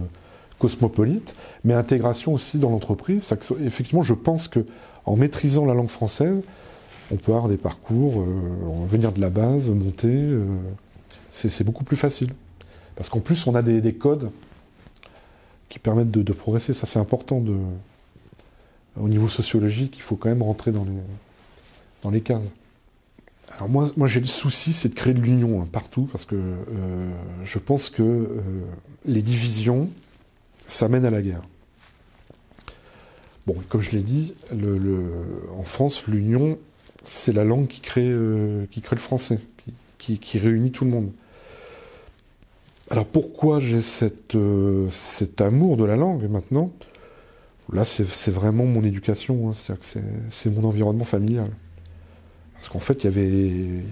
cosmopolite, 0.59 1.35
mais 1.63 1.73
intégration 1.73 2.33
aussi 2.33 2.57
dans 2.57 2.69
l'entreprise. 2.69 3.31
Effectivement, 3.63 4.03
je 4.03 4.13
pense 4.13 4.47
que 4.47 4.65
en 5.05 5.15
maîtrisant 5.15 5.65
la 5.65 5.73
langue 5.73 5.89
française, 5.89 6.41
on 7.11 7.15
peut 7.15 7.31
avoir 7.31 7.47
des 7.47 7.57
parcours, 7.57 8.21
euh, 8.21 8.85
venir 8.87 9.11
de 9.11 9.21
la 9.21 9.29
base, 9.29 9.69
monter. 9.69 10.07
Euh, 10.09 10.45
c'est 11.29 11.63
beaucoup 11.63 11.83
plus 11.83 11.95
facile. 11.95 12.33
Parce 12.95 13.09
qu'en 13.09 13.19
plus, 13.19 13.45
on 13.47 13.55
a 13.55 13.61
des, 13.61 13.93
codes 13.93 14.31
qui 15.69 15.77
permettent 15.77 16.11
de, 16.11 16.33
progresser. 16.33 16.73
Ça, 16.73 16.87
c'est 16.87 16.99
important. 16.99 17.39
De, 17.39 17.55
au 19.01 19.07
niveau 19.07 19.27
sociologique, 19.27 19.95
il 19.97 20.01
faut 20.01 20.15
quand 20.15 20.29
même 20.29 20.43
rentrer 20.43 20.71
dans 20.71 20.85
les, 22.11 22.21
cases. 22.21 22.53
Alors 23.55 23.69
moi, 23.69 23.91
moi 23.97 24.07
j'ai 24.07 24.19
le 24.19 24.25
souci, 24.25 24.73
c'est 24.73 24.89
de 24.89 24.93
créer 24.93 25.13
de 25.13 25.21
l'union 25.21 25.61
hein, 25.61 25.67
partout, 25.71 26.07
parce 26.11 26.25
que 26.25 26.35
euh, 26.35 27.11
je 27.43 27.59
pense 27.59 27.89
que 27.89 28.29
les 29.05 29.21
divisions, 29.21 29.91
ça 30.67 30.87
mène 30.87 31.05
à 31.05 31.11
la 31.11 31.21
guerre. 31.21 31.41
Bon, 33.47 33.55
comme 33.69 33.79
je 33.79 33.91
l'ai 33.91 34.01
dit, 34.01 34.33
en 35.57 35.63
France, 35.63 36.05
l'union, 36.07 36.57
c'est 37.07 37.31
la 37.31 37.45
langue 37.45 37.67
qui 37.67 37.79
crée, 37.79 38.09
euh, 38.09 38.65
qui 38.69 38.81
crée 38.81 38.97
le 38.97 39.01
français, 39.01 39.39
qui, 39.97 40.39
réunit 40.39 40.71
tout 40.71 40.83
le 40.83 40.91
monde. 40.91 41.11
Alors 42.89 43.05
pourquoi 43.05 43.59
j'ai 43.59 43.79
euh, 44.35 44.89
cet 44.89 45.41
amour 45.41 45.77
de 45.77 45.85
la 45.85 45.95
langue 45.95 46.29
maintenant? 46.29 46.71
Là, 47.73 47.83
c'est 47.83 48.31
vraiment 48.31 48.65
mon 48.65 48.83
éducation, 48.83 49.49
hein, 49.49 49.53
c'est-à-dire 49.53 49.81
que 49.81 49.99
c'est 50.29 50.49
mon 50.49 50.67
environnement 50.67 51.03
familial. 51.03 51.49
Parce 52.53 52.69
qu'en 52.69 52.79
fait, 52.79 53.03
il 53.03 53.05
y 53.05 53.07
avait 53.07 53.83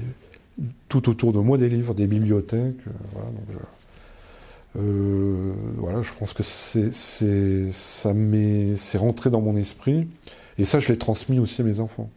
tout 0.88 1.10
autour 1.10 1.34
de 1.34 1.40
moi 1.40 1.58
des 1.58 1.70
livres, 1.70 1.94
des 1.94 2.08
bibliothèques. 2.08 2.80
Euh, 2.88 2.92
euh, 4.78 5.54
voilà, 5.78 6.02
je 6.02 6.12
pense 6.18 6.34
que 6.34 6.44
c'est 6.44 6.92
rentré 8.98 9.30
dans 9.30 9.42
mon 9.42 9.58
esprit. 9.58 10.08
Et 10.58 10.66
ça, 10.66 10.80
je 10.80 10.88
l'ai 10.88 10.98
transmis 10.98 11.40
aussi 11.40 11.62
à 11.62 11.66
mes 11.66 11.80
enfants. 11.80 12.10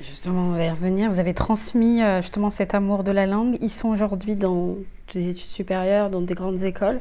Justement, 0.00 0.48
on 0.48 0.52
va 0.52 0.64
y 0.64 0.70
revenir. 0.70 1.10
Vous 1.10 1.18
avez 1.18 1.34
transmis 1.34 2.02
euh, 2.02 2.22
justement 2.22 2.50
cet 2.50 2.74
amour 2.74 3.04
de 3.04 3.12
la 3.12 3.26
langue. 3.26 3.56
Ils 3.60 3.70
sont 3.70 3.88
aujourd'hui 3.88 4.36
dans 4.36 4.76
des 5.12 5.28
études 5.28 5.48
supérieures, 5.48 6.10
dans 6.10 6.20
des 6.20 6.34
grandes 6.34 6.62
écoles. 6.62 7.00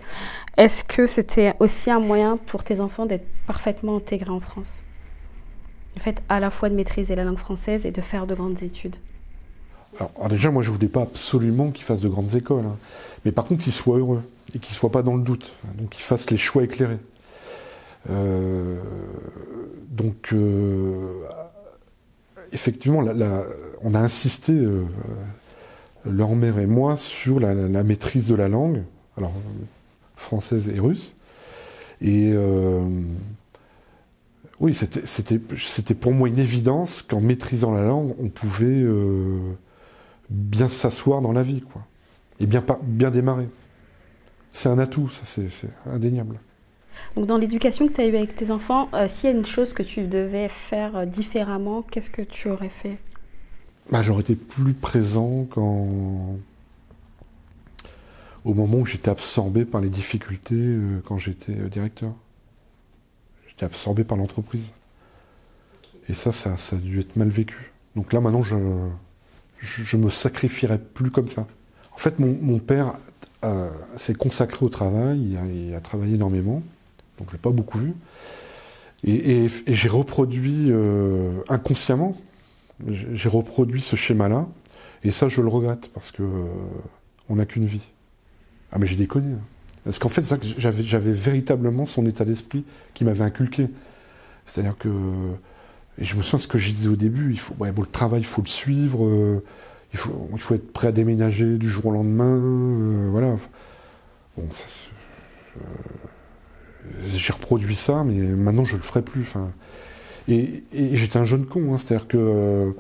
Est-ce 0.58 0.84
que 0.84 1.08
c'était 1.08 1.54
aussi 1.60 1.90
un 1.90 2.00
moyen 2.00 2.38
pour 2.38 2.64
tes 2.64 2.80
enfants 2.80 3.06
d'être 3.06 3.26
parfaitement 3.48 3.98
intégrés 3.98 4.32
en 4.32 4.40
France? 4.40 4.84
Le 5.96 6.02
fait 6.02 6.22
à 6.30 6.40
la 6.40 6.50
fois 6.50 6.70
de 6.70 6.76
maîtriser 6.76 7.16
la 7.16 7.24
langue 7.24 7.40
française 7.40 7.86
et 7.86 7.92
de 7.92 8.02
faire 8.02 8.28
de 8.28 8.36
grandes 8.36 8.62
études 8.62 8.98
alors, 10.00 10.30
déjà, 10.30 10.52
moi, 10.52 10.64
je 10.64 10.70
ne 10.70 10.76
voulais 10.76 10.88
pas 10.88 11.02
absolument 11.02 11.72
qu'ils 11.72 11.84
fassent 11.84 12.02
de 12.02 12.10
grandes 12.10 12.34
écoles. 12.36 12.66
Hein. 12.66 12.78
Mais 13.26 13.32
par 13.32 13.46
contre, 13.46 13.64
qu'ils 13.64 13.74
soient 13.74 13.98
heureux 13.98 14.24
et 14.56 14.60
qu'ils 14.60 14.72
ne 14.72 14.78
soient 14.78 14.92
pas 14.92 15.04
dans 15.04 15.16
le 15.16 15.22
doute. 15.24 15.52
Donc, 15.78 15.90
qu'ils 15.90 16.04
fassent 16.04 16.30
les 16.30 16.38
choix 16.38 16.64
éclairés. 16.64 16.98
Euh, 18.10 18.80
donc, 19.90 20.30
euh, 20.34 21.24
effectivement, 22.52 23.04
on 23.82 23.94
a 23.94 24.00
insisté, 24.00 24.54
euh, 24.54 24.84
leur 26.06 26.36
mère 26.36 26.60
et 26.60 26.66
moi, 26.66 26.98
sur 26.98 27.40
la, 27.40 27.54
maîtrise 27.84 28.28
de 28.28 28.36
la 28.36 28.48
langue, 28.48 28.84
française 30.16 30.70
et 30.70 30.80
russe. 30.80 31.16
Et 32.02 32.34
oui, 34.60 34.74
c'était 34.74 35.94
pour 35.94 36.14
moi 36.14 36.28
une 36.28 36.40
évidence 36.40 37.04
qu'en 37.04 37.22
maîtrisant 37.22 37.72
la 37.72 37.84
langue, 37.84 38.16
on 38.20 38.30
pouvait 38.30 38.84
bien 40.30 40.70
s'asseoir 40.70 41.22
dans 41.22 41.34
la 41.34 41.44
vie, 41.44 41.62
quoi. 41.62 41.86
Et 42.40 42.48
bien, 42.48 42.64
bien 42.82 43.12
démarrer. 43.12 43.48
C'est 44.50 44.70
un 44.70 44.80
atout, 44.80 45.10
ça, 45.10 45.24
c'est 45.26 45.70
indéniable. 45.86 46.40
Donc, 47.16 47.26
dans 47.26 47.38
l'éducation 47.38 47.88
que 47.88 47.94
tu 47.94 48.02
as 48.02 48.06
eue 48.06 48.16
avec 48.16 48.36
tes 48.36 48.52
enfants, 48.52 48.90
euh, 48.94 49.08
s'il 49.08 49.30
y 49.30 49.34
a 49.34 49.36
une 49.36 49.46
chose 49.46 49.74
que 49.74 49.84
tu 49.84 50.04
devais 50.08 50.48
faire 50.48 50.96
euh, 50.96 51.06
différemment, 51.06 51.82
qu'est-ce 51.82 52.12
que 52.12 52.22
tu 52.22 52.50
aurais 52.50 52.70
fait? 52.70 52.96
Bah, 53.92 54.02
J'aurais 54.02 54.22
été 54.22 54.36
plus 54.36 54.74
présent 54.74 55.46
quand... 55.50 56.38
au 58.46 58.54
moment 58.54 58.78
où 58.78 58.86
j'étais 58.86 59.10
absorbé 59.10 59.66
par 59.66 59.82
les 59.82 59.90
difficultés 59.90 60.56
euh, 60.56 61.02
quand 61.06 61.18
j'étais 61.18 61.54
directeur. 61.70 62.14
J'étais 63.50 63.66
absorbé 63.66 64.06
par 64.06 64.18
l'entreprise. 64.18 64.72
Et 66.08 66.14
ça, 66.14 66.32
ça, 66.32 66.56
a 66.72 66.76
dû 66.76 67.00
être 67.00 67.18
mal 67.18 67.30
vécu. 67.30 67.74
Donc 67.96 68.14
là, 68.14 68.22
maintenant, 68.22 68.42
je, 68.42 68.56
je, 69.60 69.98
me 69.98 70.10
sacrifierais 70.10 70.80
plus 70.80 71.12
comme 71.12 71.28
ça. 71.28 71.46
En 71.94 71.98
fait, 71.98 72.20
mon, 72.20 72.60
père 72.60 72.94
s'est 73.98 74.16
consacré 74.16 74.66
au 74.66 74.70
travail, 74.70 75.38
il 75.54 75.76
a, 75.76 75.80
travaillé 75.82 76.16
énormément, 76.16 76.64
donc 77.22 77.30
je 77.30 77.36
l'ai 77.36 77.42
pas 77.42 77.52
beaucoup 77.52 77.78
vu. 77.78 77.94
Et, 79.04 79.48
j'ai 79.68 79.90
reproduit 79.90 80.68
euh, 80.70 81.42
inconsciemment, 81.50 82.16
j'ai 82.88 83.30
reproduit 83.30 83.82
ce 83.82 83.96
schéma-là, 83.96 84.48
et 85.04 85.12
ça 85.12 85.28
je 85.28 85.42
le 85.42 85.48
regrette 85.48 85.90
parce 85.94 86.12
que 86.12 86.24
euh, 86.24 86.46
on 87.30 87.36
n'a 87.36 87.46
qu'une 87.46 87.68
vie. 87.68 87.92
Ah 88.72 88.80
mais 88.80 88.88
j'ai 88.88 88.96
déconné. 88.96 89.34
Hein. 89.34 89.40
Parce 89.84 90.00
qu'en 90.00 90.10
fait, 90.10 90.24
j'avais 90.58 91.12
véritablement 91.12 91.86
son 91.86 92.06
état 92.06 92.26
d'esprit 92.26 92.64
qui 92.94 93.04
m'avait 93.04 93.24
inculqué. 93.24 93.68
C'est-à-dire 94.46 94.78
que 94.78 94.90
et 96.00 96.04
je 96.04 96.16
me 96.16 96.24
souviens 96.24 96.40
ce 96.40 96.48
que 96.48 96.58
je 96.58 96.72
disais 96.72 96.90
au 96.90 96.96
début, 96.96 97.32
il 97.32 97.40
faut, 97.40 97.54
bon, 97.54 97.66
le 97.66 97.86
travail, 97.86 98.22
il 98.22 98.26
faut 98.26 98.42
le 98.42 98.48
suivre, 98.48 99.06
euh, 99.06 99.44
il, 99.94 100.00
faut, 100.00 100.30
il 100.34 100.40
faut 100.40 100.56
être 100.56 100.72
prêt 100.72 100.88
à 100.88 100.92
déménager 100.92 101.58
du 101.58 101.70
jour 101.70 101.88
au 101.88 101.92
lendemain, 101.92 103.10
voilà. 103.10 103.36
Bon, 104.38 104.44
euh, 104.44 104.91
j'ai 107.22 107.34
reproduit 107.34 107.76
ça, 107.76 108.04
mais 108.04 108.16
maintenant 108.16 108.66
je 108.66 108.76
le 108.76 108.82
ferai 108.82 109.02
plus. 109.02 109.34
Et, 110.28 110.64
j'étais 110.72 111.18
un 111.18 111.24
jeune 111.24 111.46
con, 111.46 111.74
hein, 111.74 111.78
c'est-à-dire 111.78 112.08
que 112.08 112.74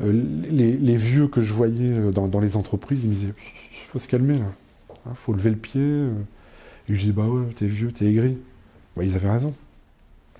les, 0.00 0.96
vieux 0.96 1.28
que 1.28 1.40
je 1.42 1.52
voyais 1.52 1.90
dans, 2.12 2.40
les 2.40 2.56
entreprises, 2.56 3.04
ils 3.04 3.08
me 3.08 3.14
disaient, 3.14 3.34
il 3.36 3.90
faut 3.92 3.98
se 3.98 4.08
calmer 4.08 4.38
là, 4.38 4.46
hein, 5.06 5.12
faut 5.14 5.32
lever 5.32 5.50
le 5.50 5.56
pied. 5.56 6.06
Et 6.88 6.94
je 6.94 7.00
dis, 7.00 7.12
bah 7.12 7.26
ouais, 7.26 7.46
t'es 7.56 7.66
vieux, 7.66 7.92
t'es 7.92 8.06
aigri. 8.06 8.36
Bah, 8.96 9.04
ils 9.04 9.16
avaient 9.16 9.30
raison. 9.30 9.54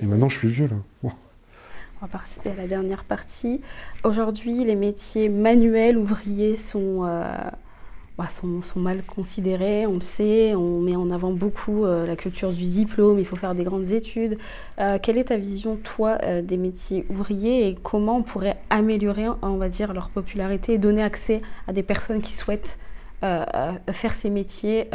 Et 0.00 0.06
maintenant 0.06 0.28
je 0.28 0.38
suis 0.38 0.48
vieux 0.48 0.68
là 0.68 1.10
on 2.04 2.06
va 2.06 2.18
passer 2.18 2.40
à 2.50 2.54
la 2.54 2.66
dernière 2.66 3.04
partie. 3.04 3.60
Aujourd'hui, 4.02 4.64
les 4.64 4.74
métiers 4.74 5.28
manuels, 5.28 5.96
ouvriers 5.96 6.56
sont, 6.56 7.04
euh, 7.04 7.36
bah, 8.18 8.28
sont, 8.28 8.62
mal 8.78 9.02
considérés, 9.02 9.86
on 9.86 9.94
le 9.94 10.00
sait. 10.00 10.54
On 10.54 10.80
met 10.80 10.96
en 10.96 11.10
avant 11.10 11.32
beaucoup 11.32 11.84
euh, 11.84 12.06
la 12.06 12.16
culture 12.16 12.52
du 12.52 12.64
diplôme, 12.64 13.18
il 13.18 13.24
faut 13.24 13.36
faire 13.36 13.54
des 13.54 13.64
grandes 13.64 13.90
études. 13.90 14.38
Euh, 14.78 14.98
quelle 15.02 15.18
est 15.18 15.24
ta 15.24 15.36
vision, 15.36 15.76
toi, 15.76 16.18
des 16.42 16.56
métiers 16.56 17.06
ouvriers 17.10 17.68
et 17.68 17.74
comment 17.74 18.18
on 18.18 18.22
pourrait 18.22 18.58
améliorer, 18.70 19.26
on 19.42 19.56
va 19.56 19.68
dire, 19.68 19.92
leur 19.92 20.10
popularité 20.10 20.74
et 20.74 20.78
donner 20.78 21.02
accès 21.02 21.42
à 21.66 21.72
des 21.72 21.82
personnes 21.82 22.20
qui 22.20 22.32
souhaitent 22.32 22.78
faire 23.20 24.14
ces 24.14 24.28
métiers 24.28 24.88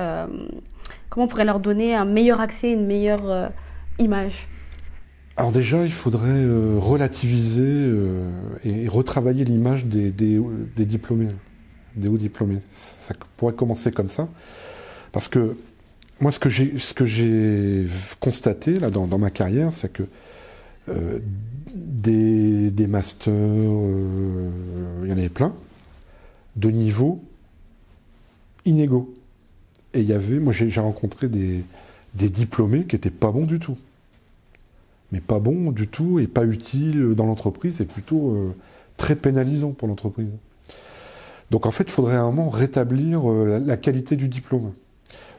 Comment 1.09 1.25
on 1.25 1.27
pourrait 1.27 1.45
leur 1.45 1.59
donner 1.59 1.95
un 1.95 2.05
meilleur 2.05 2.41
accès, 2.41 2.71
une 2.71 2.85
meilleure 2.85 3.51
image? 3.97 4.47
Alors 5.39 5.53
déjà, 5.53 5.85
il 5.85 5.91
faudrait 5.93 6.27
euh, 6.27 6.75
relativiser 6.77 7.63
euh, 7.65 8.27
et 8.65 8.89
retravailler 8.89 9.45
l'image 9.45 9.85
des, 9.85 10.11
diplômés, 10.85 11.29
des 11.99 12.07
hauts 12.07 12.17
diplômés. 12.17 12.59
Ça 12.71 13.13
pourrait 13.37 13.53
commencer 13.53 13.91
comme 13.91 14.09
ça. 14.09 14.27
Parce 15.11 15.27
que 15.27 15.55
moi, 16.19 16.31
ce 16.31 16.39
que 16.39 17.05
j'ai, 17.05 17.85
constaté 18.19 18.79
là, 18.79 18.89
dans, 18.89 19.17
ma 19.17 19.29
carrière, 19.29 19.71
c'est 19.71 19.91
que 19.91 20.03
euh, 20.89 21.19
des, 21.73 22.87
masters, 22.87 23.33
il 23.33 25.09
y 25.09 25.13
en 25.13 25.17
avait 25.17 25.29
plein, 25.29 25.53
de 26.55 26.69
niveaux 26.69 27.23
inégaux. 28.65 29.13
Et 29.93 30.01
il 30.01 30.07
y 30.07 30.13
avait, 30.13 30.39
moi 30.39 30.53
j'ai 30.53 30.79
rencontré 30.79 31.29
des, 31.29 31.63
diplômés 32.13 32.85
qui 32.85 32.95
n'étaient 32.95 33.09
pas 33.09 33.31
bons 33.31 33.45
du 33.45 33.59
tout 33.59 33.77
mais 35.11 35.21
pas 35.21 35.39
bon 35.39 35.71
du 35.71 35.87
tout 35.87 36.19
et 36.19 36.27
pas 36.27 36.45
utile 36.45 37.13
dans 37.15 37.25
l'entreprise 37.25 37.81
et 37.81 37.85
plutôt 37.85 38.31
euh, 38.31 38.55
très 38.97 39.15
pénalisant 39.15 39.71
pour 39.71 39.87
l'entreprise. 39.87 40.35
Donc 41.51 41.65
en 41.65 41.71
fait, 41.71 41.85
il 41.85 41.91
faudrait 41.91 42.15
à 42.15 42.21
un 42.21 42.31
moment 42.31 42.49
rétablir 42.49 43.29
euh, 43.29 43.59
la, 43.63 43.77
qualité 43.77 44.15
du 44.15 44.27
diplôme. 44.27 44.71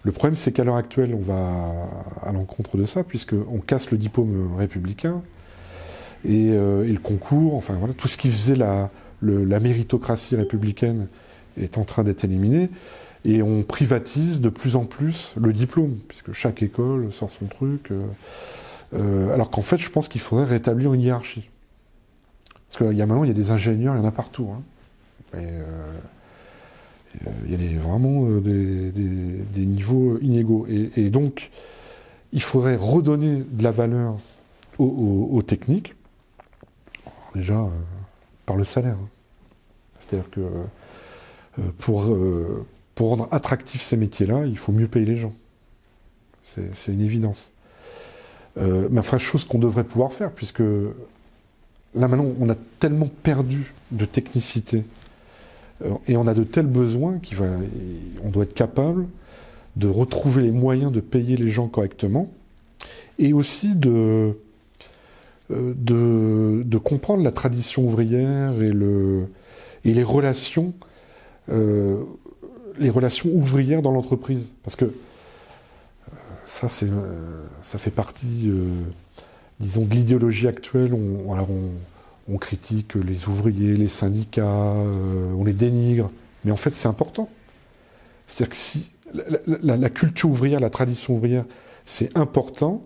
Le 0.02 0.12
problème, 0.12 0.36
c'est 0.36 0.52
qu'à 0.52 0.64
l'heure 0.64 0.76
actuelle, 0.76 1.14
on 1.14 1.20
va 1.20 1.88
à 2.22 2.32
l'encontre 2.32 2.76
de 2.76 2.84
ça, 2.84 3.04
puisqu'on 3.04 3.58
casse 3.64 3.90
le 3.90 3.98
diplôme 3.98 4.56
républicain 4.56 5.22
et, 6.24 6.50
euh, 6.50 6.84
et, 6.84 6.92
le 6.92 6.98
concours, 6.98 7.54
enfin 7.54 7.74
voilà, 7.74 7.94
tout 7.94 8.08
ce 8.08 8.16
qui 8.16 8.30
faisait 8.30 8.56
la, 8.56 8.90
la 9.22 9.60
méritocratie 9.60 10.36
républicaine 10.36 11.06
est 11.56 11.78
en 11.78 11.84
train 11.84 12.02
d'être 12.02 12.24
éliminée, 12.24 12.70
et 13.24 13.42
on 13.42 13.62
privatise 13.62 14.40
de 14.40 14.48
plus 14.48 14.76
en 14.76 14.86
plus 14.86 15.34
le 15.36 15.52
diplôme, 15.52 15.96
puisque 16.08 16.32
chaque 16.32 16.62
école 16.62 17.12
sort 17.12 17.30
son 17.30 17.46
truc. 17.46 17.90
Euh, 18.94 19.32
alors 19.32 19.50
qu'en 19.50 19.62
fait, 19.62 19.76
je 19.76 19.90
pense 19.90 20.08
qu'il 20.08 20.20
faudrait 20.20 20.46
rétablir 20.46 20.92
une 20.94 21.00
hiérarchie. 21.00 21.48
Parce 22.68 22.78
qu'il 22.78 22.96
y 22.96 23.02
a 23.02 23.06
maintenant, 23.06 23.24
il 23.24 23.28
y 23.28 23.32
a 23.32 23.34
des 23.34 23.50
ingénieurs, 23.50 23.94
il 23.94 23.98
y 23.98 24.00
en 24.00 24.08
a 24.08 24.12
partout. 24.12 24.48
Hein. 24.52 24.62
Euh, 25.34 25.98
il 27.46 27.72
y 27.72 27.76
a 27.76 27.80
vraiment 27.80 28.24
des, 28.40 29.66
niveaux 29.66 30.18
inégaux. 30.20 30.66
Et, 30.68 31.10
donc, 31.10 31.50
il 32.32 32.42
faudrait 32.42 32.76
redonner 32.76 33.42
de 33.50 33.64
la 33.64 33.72
valeur 33.72 34.16
aux, 34.78 35.42
techniques, 35.44 35.94
déjà 37.34 37.68
par 38.46 38.54
le 38.54 38.62
salaire. 38.62 38.94
Hein. 38.94 39.08
C'est-à-dire 39.98 40.30
que 40.30 40.40
pour 41.78 42.04
rendre 43.08 43.28
attractifs 43.32 43.82
ces 43.82 43.96
métiers-là, 43.96 44.46
il 44.46 44.56
faut 44.56 44.70
mieux 44.70 44.86
payer 44.86 45.06
les 45.06 45.16
gens. 45.16 45.32
C'est 46.44 46.92
une 46.92 47.00
évidence. 47.00 47.52
Euh, 48.58 48.88
mais 48.90 48.98
enfin, 49.00 49.18
chose 49.18 49.44
qu'on 49.44 49.58
devrait 49.58 49.84
pouvoir 49.84 50.12
faire, 50.12 50.30
puisque 50.30 50.60
là 50.60 52.08
maintenant, 52.08 52.26
on 52.40 52.48
a 52.48 52.56
tellement 52.78 53.08
perdu 53.22 53.74
de 53.92 54.04
technicité 54.04 54.78
euh, 54.78 54.99
et 56.06 56.16
on 56.16 56.26
a 56.26 56.34
de 56.34 56.44
tels 56.44 56.66
besoins 56.66 57.18
qu'on 57.18 58.28
doit 58.28 58.44
être 58.44 58.54
capable 58.54 59.06
de 59.76 59.88
retrouver 59.88 60.42
les 60.42 60.50
moyens 60.50 60.92
de 60.92 61.00
payer 61.00 61.36
les 61.36 61.48
gens 61.48 61.68
correctement 61.68 62.30
et 63.18 63.32
aussi 63.32 63.74
de, 63.74 64.36
euh, 65.50 66.64
comprendre 66.84 67.22
la 67.22 67.32
tradition 67.32 67.84
ouvrière 67.84 68.60
et, 68.60 68.70
le, 68.70 69.26
et 69.84 69.94
les 69.94 70.02
relations 70.02 70.74
les 72.80 72.90
relations 72.90 73.30
ouvrières 73.30 73.82
dans 73.82 73.92
l'entreprise. 73.92 74.54
Parce 74.64 74.74
que 74.74 74.86
euh, 74.86 76.16
ça, 76.46 76.66
euh, 76.84 77.46
ça 77.62 77.78
fait 77.78 77.90
partie, 77.90 78.44
euh, 78.46 78.68
disons, 79.60 79.84
de 79.84 79.94
l'idéologie 79.94 80.48
actuelle. 80.48 80.94
On, 80.94 81.32
critique 82.38 82.94
les 82.94 83.28
ouvriers, 83.28 83.76
les 83.76 83.88
syndicats, 83.88 84.74
on 85.36 85.44
les 85.44 85.52
dénigre. 85.52 86.10
Mais 86.44 86.50
en 86.50 86.56
fait, 86.56 86.70
c'est 86.70 86.88
important. 86.88 87.28
C'est-à-dire 88.26 88.50
que 88.50 88.56
si 88.56 88.92
la, 89.62 89.90
culture 89.90 90.30
ouvrière, 90.30 90.60
la 90.60 90.70
tradition 90.70 91.14
ouvrière, 91.14 91.44
c'est 91.84 92.16
important 92.16 92.82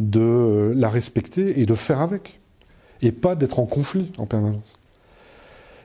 de 0.00 0.72
la 0.76 0.88
respecter 0.88 1.60
et 1.60 1.66
de 1.66 1.74
faire 1.74 2.00
avec. 2.00 2.40
Et 3.00 3.10
pas 3.10 3.34
d'être 3.34 3.58
en 3.58 3.66
conflit 3.66 4.12
en 4.18 4.26
permanence. 4.26 4.74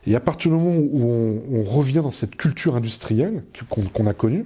Et 0.06 0.16
à 0.16 0.20
partir 0.20 0.52
du 0.52 0.58
moment 0.58 0.78
où 0.78 1.10
on, 1.52 1.64
revient 1.64 2.02
dans 2.04 2.12
cette 2.12 2.36
culture 2.36 2.76
industrielle 2.76 3.44
qu'on 3.70 4.08
a 4.08 4.14
connue, 4.14 4.46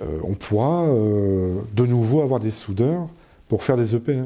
euh, 0.00 0.18
on 0.24 0.34
pourra 0.34 0.84
euh, 0.84 1.60
de 1.74 1.86
nouveau 1.86 2.22
avoir 2.22 2.40
des 2.40 2.50
soudeurs 2.50 3.08
pour 3.48 3.62
faire 3.62 3.76
des 3.76 3.94
EP. 3.94 4.20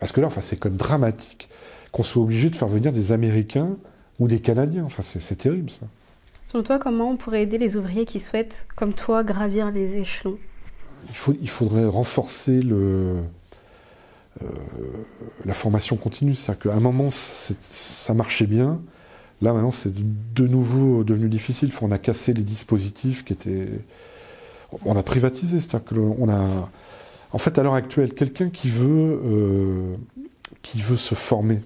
Parce 0.00 0.12
que 0.12 0.20
là, 0.20 0.26
enfin, 0.26 0.40
c'est 0.40 0.56
quand 0.56 0.70
même 0.70 0.78
dramatique 0.78 1.48
qu'on 1.92 2.02
soit 2.02 2.22
obligé 2.22 2.50
de 2.50 2.56
faire 2.56 2.68
venir 2.68 2.92
des 2.92 3.12
Américains 3.12 3.76
ou 4.18 4.28
des 4.28 4.40
Canadiens. 4.40 4.84
Enfin, 4.84 5.02
c'est 5.02 5.36
terrible 5.36 5.70
ça. 5.70 5.86
Selon 6.46 6.64
toi, 6.64 6.78
comment 6.78 7.10
on 7.10 7.16
pourrait 7.16 7.42
aider 7.42 7.58
les 7.58 7.76
ouvriers 7.76 8.06
qui 8.06 8.18
souhaitent, 8.18 8.66
comme 8.74 8.92
toi, 8.92 9.22
gravir 9.22 9.70
les 9.70 9.94
échelons? 9.96 10.38
Il, 11.08 11.14
faut, 11.14 11.34
il 11.40 11.48
faudrait 11.48 11.86
renforcer 11.86 12.60
le, 12.60 13.18
euh, 14.42 14.46
la 15.44 15.54
formation 15.54 15.96
continue. 15.96 16.34
C'est-à-dire 16.34 16.70
qu'à 16.70 16.74
un 16.74 16.80
moment, 16.80 17.10
ça 17.10 18.14
marchait 18.14 18.46
bien. 18.46 18.80
Là, 19.42 19.52
maintenant, 19.52 19.72
c'est 19.72 19.92
de 19.94 20.46
nouveau 20.46 21.04
devenu 21.04 21.28
difficile. 21.28 21.70
on 21.82 21.90
a 21.90 21.98
cassé 21.98 22.32
les 22.34 22.42
dispositifs 22.42 23.24
qui 23.24 23.32
étaient. 23.32 23.68
On 24.84 24.96
a 24.96 25.02
privatisé. 25.02 25.60
C'est-à-dire 25.60 25.84
qu'on 25.84 26.28
a. 26.28 26.70
En 27.32 27.38
fait, 27.38 27.58
à 27.58 27.62
l'heure 27.62 27.74
actuelle, 27.74 28.12
quelqu'un 28.12 28.50
qui 28.50 28.68
veut, 28.68 29.20
euh, 29.24 29.96
se 30.96 31.14
former, 31.14 31.60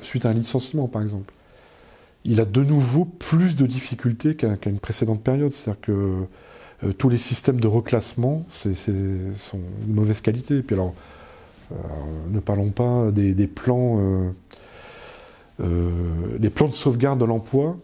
suite 0.00 0.26
à 0.26 0.30
un 0.30 0.34
licenciement, 0.34 0.88
par 0.88 1.02
exemple, 1.02 1.32
il 2.24 2.40
a 2.40 2.44
de 2.44 2.62
nouveau 2.62 3.04
plus 3.04 3.54
de 3.54 3.66
difficultés 3.66 4.34
qu'à 4.34 4.56
une 4.66 4.80
précédente 4.80 5.22
période. 5.22 5.52
C'est-à-dire 5.52 5.80
que 5.80 6.26
euh, 6.82 6.92
tous 6.92 7.08
les 7.08 7.18
systèmes 7.18 7.60
de 7.60 7.66
reclassement 7.66 8.44
sont 8.50 9.58
de 9.58 9.92
mauvaise 9.92 10.20
qualité. 10.20 10.58
Et 10.58 10.62
puis 10.62 10.74
alors, 10.74 10.94
euh, 11.72 11.76
ne 12.30 12.40
parlons 12.40 12.70
pas 12.70 13.10
des, 13.12 13.46
plans, 13.46 14.32
des 15.60 16.50
plans 16.50 16.68
de 16.68 16.72
sauvegarde 16.72 17.20
de 17.20 17.24
l'emploi 17.24 17.76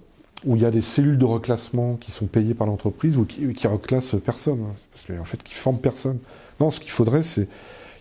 où 0.44 0.56
il 0.56 0.62
y 0.62 0.64
a 0.64 0.70
des 0.70 0.80
cellules 0.80 1.18
de 1.18 1.24
reclassement 1.24 1.96
qui 1.96 2.10
sont 2.10 2.26
payées 2.26 2.54
par 2.54 2.66
l'entreprise 2.66 3.16
ou 3.16 3.24
qui, 3.24 3.52
qui 3.52 3.66
reclassent 3.66 4.16
personne, 4.24 4.60
hein, 4.62 4.74
parce 4.92 5.04
qu'en 5.04 5.24
fait, 5.24 5.42
qui 5.42 5.54
forment 5.54 5.80
personne. 5.80 6.18
Non, 6.60 6.70
ce 6.70 6.80
qu'il 6.80 6.90
faudrait, 6.90 7.22
c'est 7.22 7.48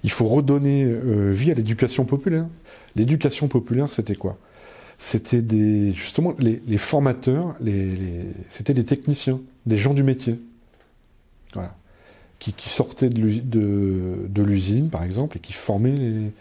il 0.04 0.12
faut 0.12 0.26
redonner 0.26 0.86
vie 1.32 1.52
à 1.52 1.54
l'éducation 1.54 2.06
populaire. 2.06 2.46
L'éducation 2.96 3.50
populaire, 3.50 3.92
c'était 3.92 4.16
quoi? 4.16 4.38
C'était 4.98 5.42
des 5.42 5.92
justement 5.92 6.34
les, 6.40 6.78
formateurs, 6.78 7.56
les, 7.60 8.34
c'était 8.50 8.74
des 8.74 8.86
techniciens, 8.86 9.42
des 9.66 9.78
gens 9.78 9.94
du 9.94 10.04
métier. 10.04 10.40
Voilà 11.54 11.76
qui, 12.40 12.70
sortaient 12.70 13.10
de 13.10 14.42
l'usine, 14.42 14.90
par 14.90 15.04
exemple, 15.04 15.38
et 15.38 15.40
qui 15.40 15.54
formaient 15.54 15.96
les, 15.96 16.32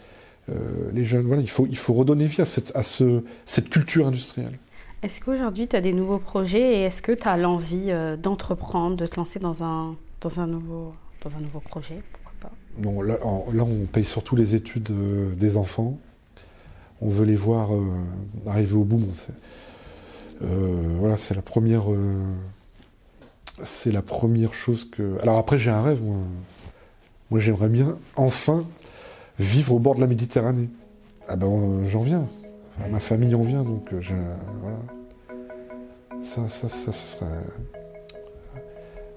euh, 0.49 0.91
les 0.93 1.03
jeunes. 1.03 1.25
Voilà, 1.25 1.41
il 1.41 1.49
faut, 1.49 1.67
il 1.69 1.77
faut 1.77 1.93
redonner 1.93 2.25
vie 2.25 2.41
à 2.41 2.45
cette, 2.45 2.71
à 2.75 2.83
ce, 2.83 3.21
cette 3.45 3.69
culture 3.69 4.07
industrielle. 4.07 4.57
Est-ce 5.01 5.21
qu'aujourd'hui, 5.21 5.67
tu 5.67 5.75
as 5.75 5.81
des 5.81 5.93
nouveaux 5.93 6.19
projets 6.19 6.79
et 6.79 6.81
est-ce 6.83 7.01
que 7.01 7.11
tu 7.11 7.27
as 7.27 7.37
l'envie 7.37 7.91
euh, 7.91 8.17
d'entreprendre, 8.17 8.97
de 8.97 9.07
te 9.07 9.15
lancer 9.15 9.39
dans 9.39 9.63
un, 9.63 9.95
dans 10.21 10.39
un, 10.39 10.47
nouveau, 10.47 10.93
dans 11.23 11.35
un 11.35 11.39
nouveau 11.39 11.59
projet? 11.59 12.01
Pourquoi 12.11 12.33
pas? 12.39 13.03
Là, 13.05 13.17
là, 13.53 13.63
on 13.63 13.85
paye 13.85 14.05
surtout 14.05 14.35
les 14.35 14.55
études 14.55 14.91
euh, 14.91 15.33
des 15.35 15.57
enfants. 15.57 15.97
On 17.01 17.07
veut 17.07 17.25
les 17.25 17.37
voir 17.37 17.69
arriver 18.45 18.73
au 18.73 18.83
bout. 18.83 19.01
voilà, 20.41 21.15
c'est 21.15 21.33
la 21.33 21.41
première 21.41 21.85
c'est 23.63 23.91
la 23.91 24.01
première 24.01 24.53
chose 24.53 24.85
que. 24.89 25.17
Alors 25.21 25.37
après, 25.37 25.57
j'ai 25.57 25.69
un 25.69 25.81
rêve. 25.81 26.01
Moi, 27.29 27.39
j'aimerais 27.39 27.69
bien 27.69 27.97
enfin 28.15 28.65
vivre 29.37 29.73
au 29.73 29.79
bord 29.79 29.95
de 29.95 30.01
la 30.01 30.07
Méditerranée. 30.07 30.69
Ah 31.27 31.35
ben, 31.35 31.83
j'en 31.87 32.01
viens. 32.01 32.25
Ma 32.87 32.99
famille 32.99 33.35
en 33.35 33.41
vient, 33.41 33.63
donc 33.63 33.91
euh, 33.93 34.01
je, 34.01 34.15
voilà. 34.61 34.77
Ça, 36.21 36.47
ça, 36.47 36.67
ça, 36.67 36.91
ça 36.91 37.17
serait. 37.17 37.25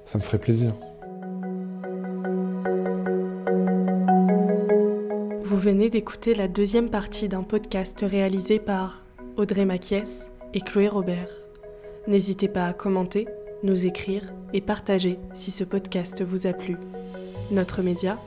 Ça 0.04 0.18
me 0.18 0.22
ferait 0.22 0.38
plaisir. 0.38 0.72
Vous 5.42 5.56
venez 5.56 5.90
d'écouter 5.90 6.34
la 6.34 6.48
deuxième 6.48 6.90
partie 6.90 7.28
d'un 7.28 7.42
podcast 7.42 8.04
réalisé 8.06 8.58
par 8.58 9.04
Audrey 9.36 9.64
Maquies 9.64 10.28
et 10.54 10.60
Chloé 10.60 10.88
Robert. 10.88 11.30
N'hésitez 12.08 12.48
pas 12.48 12.66
à 12.66 12.72
commenter 12.72 13.26
nous 13.62 13.86
écrire 13.86 14.32
et 14.52 14.60
partager 14.60 15.18
si 15.34 15.50
ce 15.50 15.64
podcast 15.64 16.22
vous 16.22 16.46
a 16.46 16.52
plu. 16.52 16.76
Notre 17.50 17.82
média, 17.82 18.18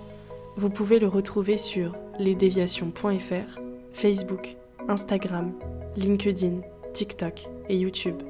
vous 0.56 0.70
pouvez 0.70 1.00
le 1.00 1.08
retrouver 1.08 1.58
sur 1.58 1.94
lesdéviations.fr, 2.20 3.60
Facebook, 3.94 4.58
Instagram, 4.88 5.54
LinkedIn, 5.98 6.62
TikTok 6.94 7.48
et 7.70 7.78
YouTube. 7.78 8.22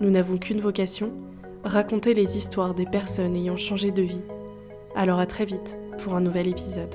Nous 0.00 0.10
n'avons 0.10 0.36
qu'une 0.36 0.60
vocation, 0.60 1.12
raconter 1.64 2.14
les 2.14 2.36
histoires 2.36 2.74
des 2.74 2.86
personnes 2.86 3.36
ayant 3.36 3.56
changé 3.56 3.90
de 3.90 4.02
vie. 4.02 4.22
Alors 4.94 5.18
à 5.18 5.26
très 5.26 5.44
vite 5.44 5.78
pour 5.98 6.14
un 6.14 6.20
nouvel 6.20 6.48
épisode. 6.48 6.94